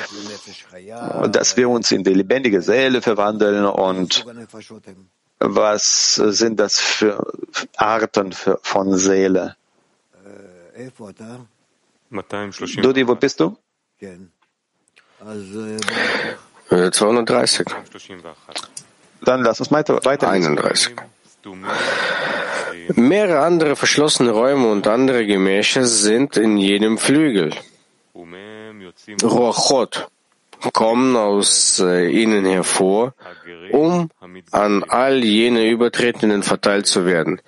[1.31, 4.25] dass wir uns in die lebendige Seele verwandeln und
[5.41, 7.25] was sind das für
[7.77, 9.57] Arten von Seele?
[12.83, 13.57] Dudi, wo bist du?
[16.71, 17.67] 230.
[19.25, 20.05] Dann lass uns weiter.
[20.05, 20.95] weiter 31.
[22.95, 27.53] Mehrere andere verschlossene Räume und andere Gemächer sind in jedem Flügel.
[29.23, 30.09] Ruachot
[30.73, 33.15] kommen aus äh, ihnen hervor,
[33.71, 34.11] um
[34.51, 37.41] an all jene Übertretenden verteilt zu werden.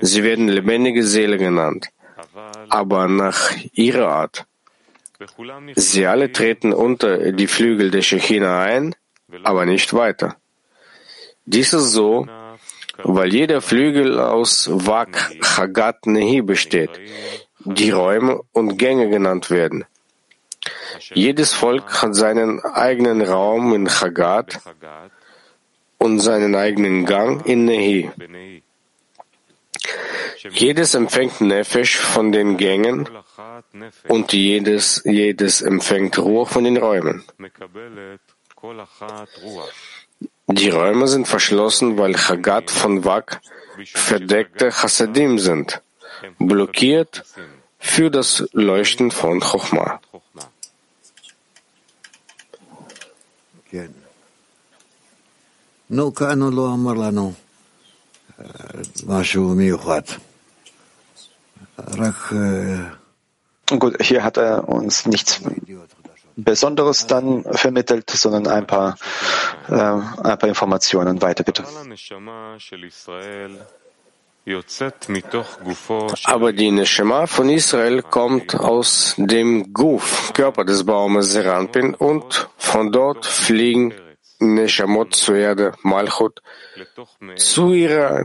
[0.00, 1.88] Sie werden lebendige Seele genannt,
[2.68, 4.46] aber nach ihrer Art.
[5.74, 8.94] Sie alle treten unter die Flügel der Shechina ein,
[9.42, 10.36] aber nicht weiter.
[11.50, 12.26] Dies ist so,
[13.04, 16.90] weil jeder Flügel aus Wak Chagat Nehi besteht,
[17.60, 19.86] die Räume und Gänge genannt werden.
[21.14, 24.60] Jedes Volk hat seinen eigenen Raum in Chagat
[25.96, 28.10] und seinen eigenen Gang in Nehi.
[30.50, 33.08] Jedes empfängt Nefesh von den Gängen
[34.06, 37.24] und jedes, jedes empfängt Ruhe von den Räumen.
[40.46, 43.40] Die Räume sind verschlossen, weil Chagat von Wak
[43.84, 45.82] verdeckte Chassadim sind,
[46.38, 47.24] blockiert
[47.78, 50.00] für das Leuchten von Chochma.
[63.78, 65.40] Gut, hier hat er uns nichts
[66.38, 68.96] Besonderes dann vermittelt, sondern ein paar,
[69.68, 71.20] äh, ein paar Informationen.
[71.20, 71.64] Weiter bitte.
[76.24, 82.92] Aber die Neshama von Israel kommt aus dem Guf, Körper des Baumes Seranpin, und von
[82.92, 83.92] dort fliegen
[84.38, 86.40] Neshamot zur Erde, Malchut,
[87.34, 88.24] zu, ihrer,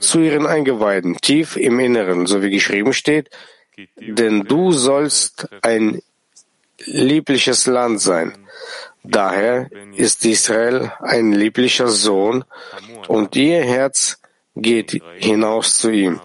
[0.00, 3.30] zu ihren Eingeweiden, tief im Inneren, so wie geschrieben steht,
[3.96, 6.02] denn du sollst ein
[6.84, 8.36] liebliches Land sein.
[9.04, 12.44] Daher ist Israel ein lieblicher Sohn
[13.06, 14.20] und ihr Herz
[14.54, 16.20] geht hinaus zu ihm.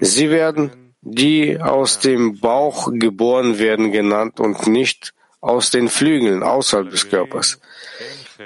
[0.00, 6.90] Sie werden die aus dem Bauch geboren werden genannt und nicht aus den Flügeln außerhalb
[6.90, 7.58] des Körpers.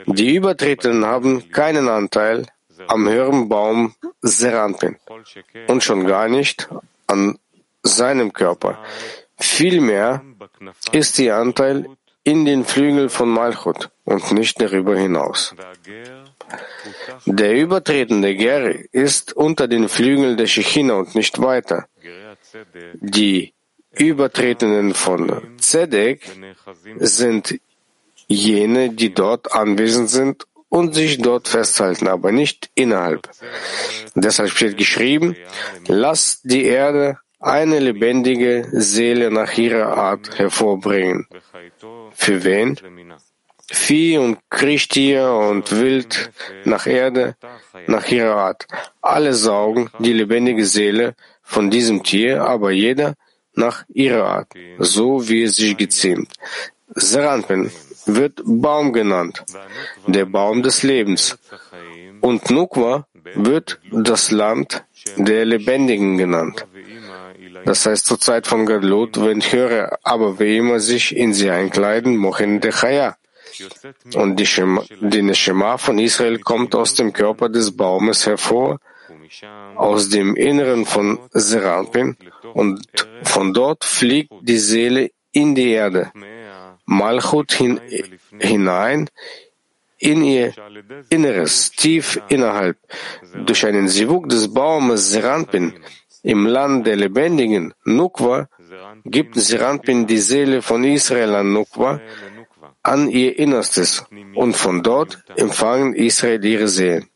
[0.07, 2.47] Die Übertretenden haben keinen Anteil
[2.87, 4.97] am höheren Baum Seranpin
[5.69, 6.69] und schon gar nicht
[7.07, 7.39] an
[7.83, 8.79] seinem Körper.
[9.39, 10.23] Vielmehr
[10.93, 11.89] ist ihr Anteil
[12.23, 15.55] in den Flügeln von Malchut und nicht darüber hinaus.
[17.27, 21.87] Der übertretende Ger ist unter den Flügeln der Shechina und nicht weiter.
[22.95, 23.53] Die
[23.97, 26.29] Übertretenden von Zedek
[26.99, 27.61] sind
[28.27, 33.29] jene, die dort anwesend sind und sich dort festhalten, aber nicht innerhalb.
[34.15, 35.37] Deshalb steht geschrieben,
[35.87, 41.27] lasst die Erde eine lebendige Seele nach ihrer Art hervorbringen.
[42.13, 42.79] Für wen?
[43.71, 46.31] Vieh und Kriechtier und Wild
[46.65, 47.37] nach Erde,
[47.87, 48.67] nach ihrer Art.
[49.01, 53.15] Alle saugen die lebendige Seele von diesem Tier, aber jeder
[53.55, 56.33] nach ihrer Art, so wie es sich geziemt.
[56.95, 57.71] Seranpen
[58.07, 59.45] wird Baum genannt,
[60.07, 61.39] der Baum des Lebens.
[62.21, 64.85] Und Nukwa wird das Land
[65.17, 66.67] der Lebendigen genannt.
[67.65, 71.51] Das heißt zur Zeit von Gadlut, wenn ich höre, aber wie immer sich in sie
[71.51, 73.17] einkleiden, mochen de Chaya.
[74.15, 78.81] Und die, Shema, die Neshama von Israel kommt aus dem Körper des Baumes hervor,
[79.77, 82.17] aus dem Inneren von Serampin,
[82.53, 82.83] und
[83.23, 86.11] von dort fliegt die Seele in die Erde.
[86.85, 87.81] Malchut hin,
[88.39, 89.09] hinein
[89.99, 90.53] in ihr
[91.09, 92.77] Inneres, tief innerhalb.
[93.47, 95.73] Durch einen Sivuk des Baumes Seranpin
[96.25, 98.49] im Land der Lebendigen, Nukwa,
[99.05, 102.01] gibt Seranpin die Seele von Israel an Nukwa,
[102.83, 104.05] an ihr Innerstes,
[104.35, 107.09] und von dort empfangen Israel ihre Seelen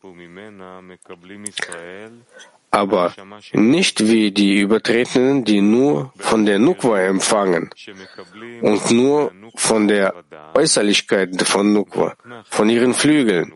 [2.71, 3.13] aber
[3.53, 7.69] nicht wie die Übertretenen, die nur von der Nukwa empfangen
[8.61, 10.13] und nur von der
[10.53, 12.15] Äußerlichkeit von Nukwa,
[12.49, 13.53] von ihren Flügeln,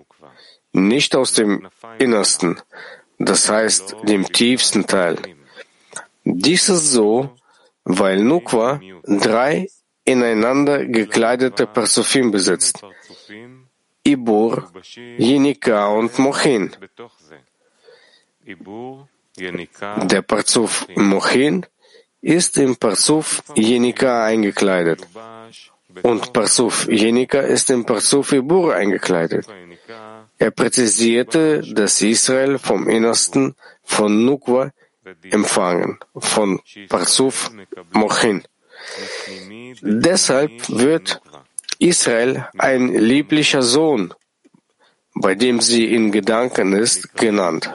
[0.72, 1.68] nicht aus dem
[2.00, 2.60] Innersten,
[3.20, 5.18] das heißt dem tiefsten Teil.
[6.36, 7.30] Dies ist so,
[7.84, 9.68] weil Nukwa drei
[10.06, 12.84] ineinander gekleidete Persufim besitzt.
[14.04, 14.70] Ibur,
[15.18, 16.76] Jenika und Mochin.
[20.04, 21.66] Der Parzuf Mochin
[22.22, 25.08] ist im Parzuf Jenika eingekleidet
[26.02, 29.48] und Parzuf Jenika ist im Parzuf Ibur eingekleidet.
[30.38, 34.72] Er präzisierte, dass Israel vom Innersten von Nukwa
[35.32, 37.52] empfangen, von Parzuf
[37.92, 38.44] Mochin.
[39.82, 41.22] Deshalb wird
[41.80, 44.14] Israel ein lieblicher Sohn,
[45.14, 47.70] bei dem sie in Gedanken ist, genannt.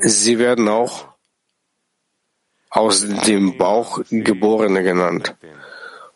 [0.00, 1.08] Sie werden auch
[2.70, 5.34] aus dem Bauch Geborene genannt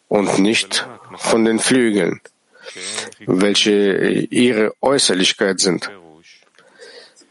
[0.09, 0.87] und nicht
[1.17, 2.21] von den Flügeln,
[3.27, 5.91] welche ihre Äußerlichkeit sind.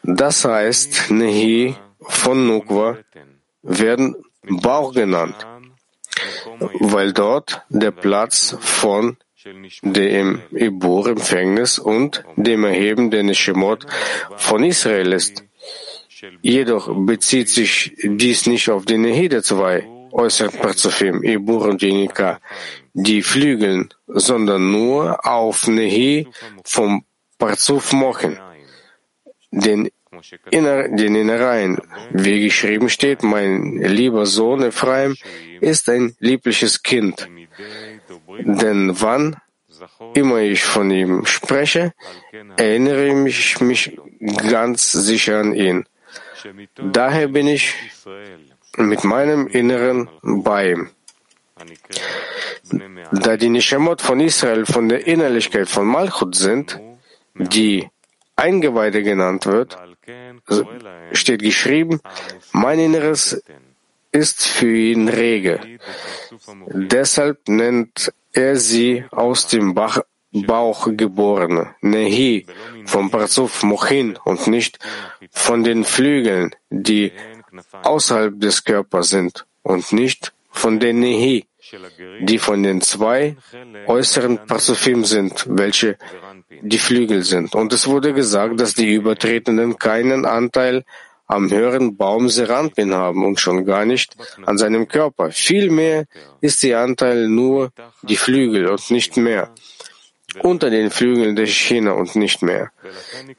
[0.04, 2.98] Das heißt, Nehi von Nukwa
[3.62, 5.36] werden Bauch genannt,
[6.80, 9.18] weil dort der Platz von
[9.82, 13.86] dem Ibur-Empfängnis und dem Erheben der Neshemot
[14.38, 15.44] von Israel ist.
[16.42, 22.40] Jedoch bezieht sich dies nicht auf die Nehi der zwei äußeren Parzufim, Ibur und Jenika,
[22.94, 26.28] die Flügeln, sondern nur auf Nehi
[26.64, 27.04] vom
[27.38, 28.38] Parzuf Mochen,
[29.52, 29.90] den,
[30.50, 31.78] Inner, den Innereien.
[32.12, 35.16] Wie geschrieben steht, mein lieber Sohn Ephraim
[35.60, 37.28] ist ein liebliches Kind.
[38.40, 39.36] Denn wann
[40.14, 41.94] immer ich von ihm spreche,
[42.58, 43.98] erinnere ich mich
[44.50, 45.86] ganz sicher an ihn.
[46.76, 47.74] Daher bin ich
[48.78, 50.90] mit meinem Inneren bei ihm.
[53.12, 56.80] Da die Nishamot von Israel von der Innerlichkeit von Malchut sind,
[57.36, 57.90] die
[58.42, 59.78] Eingeweide genannt wird,
[61.12, 62.02] steht geschrieben,
[62.52, 63.44] mein Inneres
[64.12, 65.60] ist für ihn rege.
[66.68, 72.46] Deshalb nennt er sie aus dem Bauch geborene, Nehi,
[72.86, 74.80] vom Parzuf Mochin und nicht
[75.30, 77.12] von den Flügeln, die
[77.84, 81.46] außerhalb des Körpers sind und nicht von den Nehi,
[82.20, 83.36] die von den zwei
[83.88, 85.98] äußeren Parzufim sind, welche
[86.62, 87.56] die Flügel sind.
[87.56, 90.84] Und es wurde gesagt, dass die Übertretenden keinen Anteil
[91.28, 94.16] am höheren Baum Serampin haben und schon gar nicht
[94.46, 95.32] an seinem Körper.
[95.32, 96.06] Vielmehr
[96.42, 97.72] ist ihr Anteil nur
[98.02, 99.50] die Flügel und nicht mehr.
[100.40, 102.72] Unter den Flügeln der China und nicht mehr.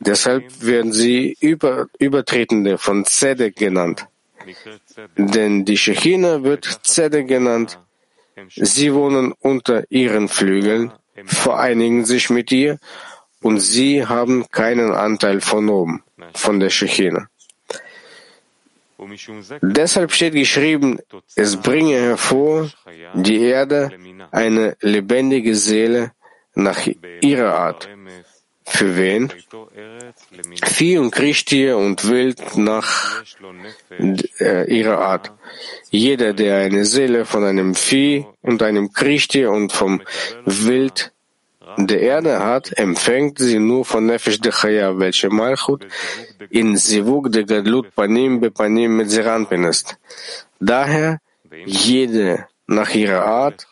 [0.00, 4.06] Deshalb werden sie über, Übertretende von Zedek genannt.
[5.16, 7.78] Denn die Shechina wird Zedek genannt.
[8.48, 10.92] Sie wohnen unter ihren Flügeln,
[11.26, 12.78] vereinigen sich mit ihr
[13.42, 16.02] und sie haben keinen Anteil von oben,
[16.34, 17.28] von der Shechina.
[19.60, 20.98] Deshalb steht geschrieben,
[21.34, 22.70] es bringe hervor
[23.14, 23.90] die Erde
[24.30, 26.12] eine lebendige Seele
[26.54, 26.86] nach
[27.20, 27.88] ihrer Art.
[28.64, 29.32] Für wen?
[30.64, 33.22] Vieh und Kriechtier und Wild nach
[34.40, 35.32] äh, ihrer Art.
[35.90, 40.02] Jeder, der eine Seele von einem Vieh und einem Kriechtier und vom
[40.44, 41.12] Wild
[41.76, 45.86] der Erde hat, empfängt sie nur von Nefesh de Chaya, welche Malchut
[46.50, 49.96] in Sivuk de Gadlut Panim be Panim mit Seranpin ist.
[50.60, 51.20] Daher
[51.64, 53.66] jede nach ihrer Art,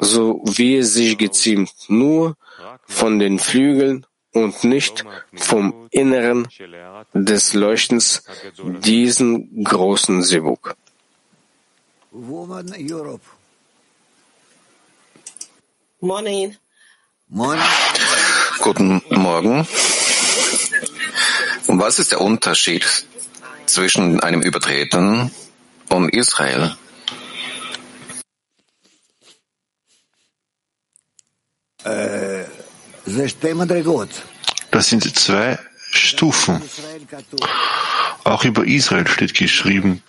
[0.00, 2.36] so wie es sich geziemt, nur
[2.86, 6.46] von den Flügeln und nicht vom Inneren
[7.14, 8.22] des Leuchtens,
[8.58, 10.76] diesen großen Sivuk.
[17.28, 17.62] Morning.
[18.60, 19.66] Guten Morgen.
[21.66, 23.06] Und was ist der Unterschied
[23.66, 25.30] zwischen einem Übertreten
[25.88, 26.76] und Israel?
[34.70, 35.58] Das sind zwei
[35.90, 36.60] Stufen.
[38.24, 40.02] Auch über Israel steht geschrieben,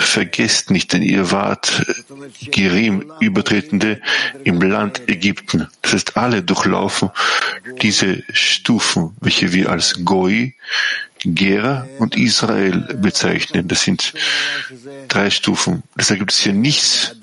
[0.00, 1.84] vergesst nicht, denn ihr wart
[2.40, 4.00] Gerim, Übertretende
[4.44, 5.68] im Land Ägypten.
[5.82, 7.10] Das heißt, alle durchlaufen
[7.82, 10.54] diese Stufen, welche wir als Goi,
[11.24, 13.66] Gera und Israel bezeichnen.
[13.66, 14.14] Das sind
[15.08, 15.82] drei Stufen.
[15.98, 17.16] Deshalb gibt es hier nichts,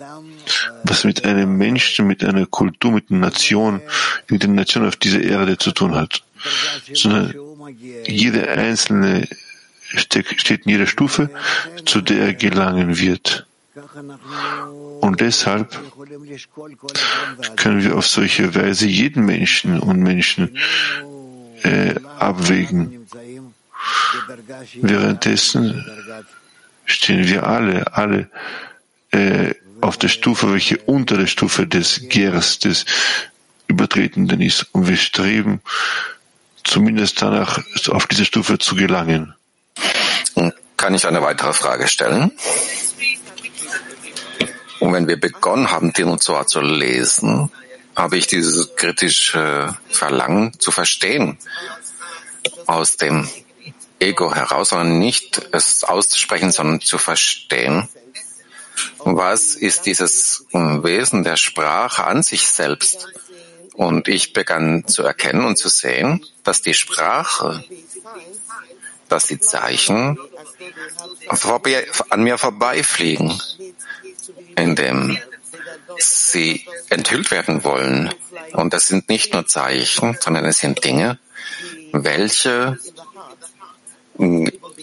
[0.84, 3.82] was mit einem Menschen, mit einer Kultur, mit einer Nation,
[4.30, 6.24] mit einer Nation auf dieser Erde zu tun hat,
[6.94, 7.34] sondern
[8.06, 9.28] jede einzelne
[9.96, 11.30] steht in jeder Stufe,
[11.86, 13.46] zu der er gelangen wird.
[15.02, 15.80] Und deshalb
[17.56, 20.58] können wir auf solche Weise jeden Menschen und Menschen
[21.64, 23.08] äh, abwägen.
[24.82, 25.86] Währenddessen
[26.86, 28.30] stehen wir alle, alle
[29.12, 32.86] äh, auf der Stufe, welche unter der Stufe des Gers, des
[33.68, 34.68] Übertretenden ist.
[34.72, 35.62] Und wir streben
[36.64, 39.36] zumindest danach, auf diese Stufe zu gelangen.
[40.78, 42.32] Kann ich eine weitere Frage stellen?
[44.80, 47.52] Und wenn wir begonnen haben, Din und Zohar zu lesen,
[47.96, 51.38] habe ich dieses kritische Verlangen zu verstehen
[52.66, 53.30] aus dem
[54.00, 57.88] Ego heraus, sondern nicht es auszusprechen, sondern zu verstehen,
[59.00, 63.08] was ist dieses Wesen der Sprache an sich selbst.
[63.74, 67.64] Und ich begann zu erkennen und zu sehen, dass die Sprache
[69.12, 70.18] dass die Zeichen
[72.10, 73.42] an mir vorbeifliegen,
[74.56, 75.18] indem
[75.98, 78.14] sie enthüllt werden wollen.
[78.54, 81.20] Und das sind nicht nur Zeichen, sondern es sind Dinge,
[81.92, 82.80] welche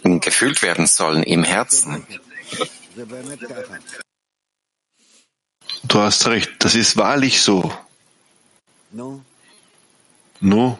[0.04, 2.06] gefühlt werden sollen im Herzen.
[5.84, 7.72] Du hast recht, das ist wahrlich so.
[10.40, 10.78] No?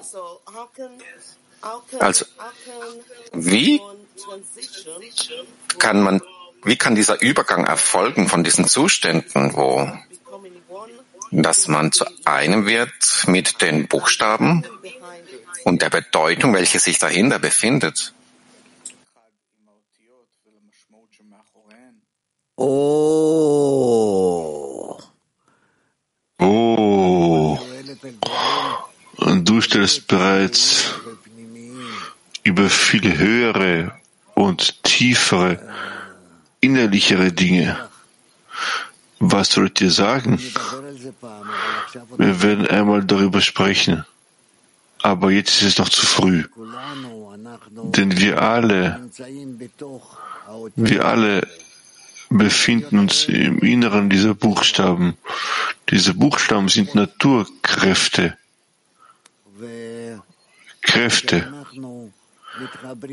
[1.99, 2.25] Also,
[3.33, 3.81] wie
[5.79, 6.21] kann man,
[6.65, 9.91] wie kann dieser Übergang erfolgen von diesen Zuständen, wo,
[11.31, 14.65] dass man zu einem wird mit den Buchstaben
[15.65, 18.15] und der Bedeutung, welche sich dahinter befindet?
[22.61, 23.79] Oh.
[26.41, 27.57] Oh.
[29.45, 30.93] Du stellst bereits
[32.43, 33.93] über viel höhere
[34.35, 35.63] und tiefere,
[36.61, 37.79] innerlichere Dinge.
[39.21, 40.41] Was soll ich dir sagen?
[42.17, 44.05] Wir werden einmal darüber sprechen.
[45.01, 46.43] Aber jetzt ist es noch zu früh.
[47.71, 49.01] Denn wir alle,
[50.75, 51.47] wir alle
[52.31, 55.17] befinden uns im Inneren dieser Buchstaben.
[55.91, 58.37] Diese Buchstaben sind Naturkräfte,
[60.83, 61.53] Kräfte.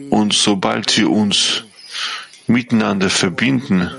[0.09, 1.63] Und sobald wir uns
[2.47, 3.89] miteinander verbinden,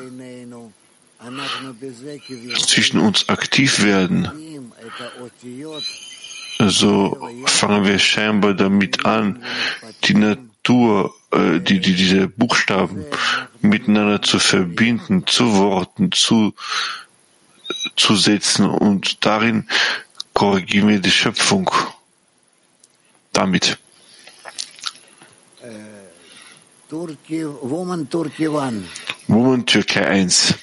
[2.59, 4.30] zwischen uns aktiv werden,
[6.59, 9.43] so fangen wir scheinbar damit an,
[10.05, 13.05] die Natur, äh, die, die, diese Buchstaben
[13.68, 16.55] miteinander zu verbinden, zu Worten, zu,
[17.97, 19.68] zu setzen und darin
[20.32, 21.70] korrigieren wir die Schöpfung.
[23.32, 23.78] Damit.
[29.28, 30.55] Woman Türkei 1.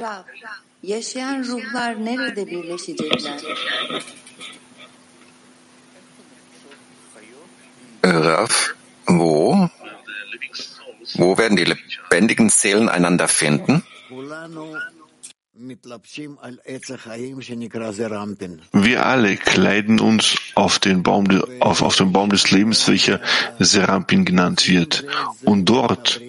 [0.00, 0.24] Rav,
[0.82, 3.40] yaşayan ruhlar nerede birleşecekler?
[8.04, 8.48] Rav,
[9.08, 9.68] wo?
[11.14, 13.82] Wo werden die lebendigen Seelen einander finden?
[18.72, 21.26] Wir alle kleiden uns auf den Baum,
[21.60, 23.20] auf, auf den Baum des Lebens, welcher
[23.58, 25.04] Serampin genannt wird.
[25.44, 26.20] Und dort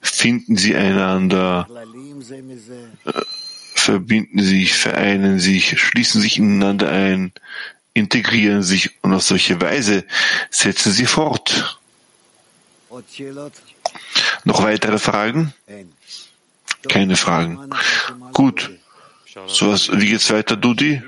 [0.00, 1.66] finden sie einander,
[3.04, 3.12] äh,
[3.74, 7.32] verbinden sich, vereinen sich, schließen sich ineinander ein,
[7.94, 10.04] integrieren sich und auf solche Weise
[10.50, 11.80] setzen sie fort.
[14.44, 15.52] Noch weitere Fragen?
[16.88, 17.70] Keine Fragen.
[18.32, 18.70] Gut.
[19.46, 21.02] So was, wie geht's weiter, Dudi?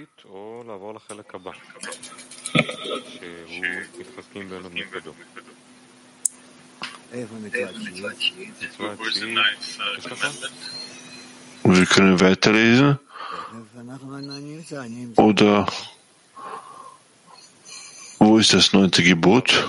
[11.64, 12.98] Wir können weiterlesen?
[15.16, 15.66] Oder
[18.18, 19.68] wo ist das neunte Gebot?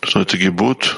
[0.00, 0.96] Das neunte Gebot?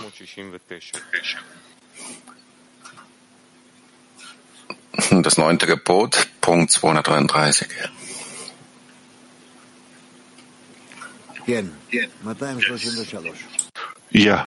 [5.10, 7.68] Das neunte Gebot, Punkt 233.
[14.10, 14.42] Ja,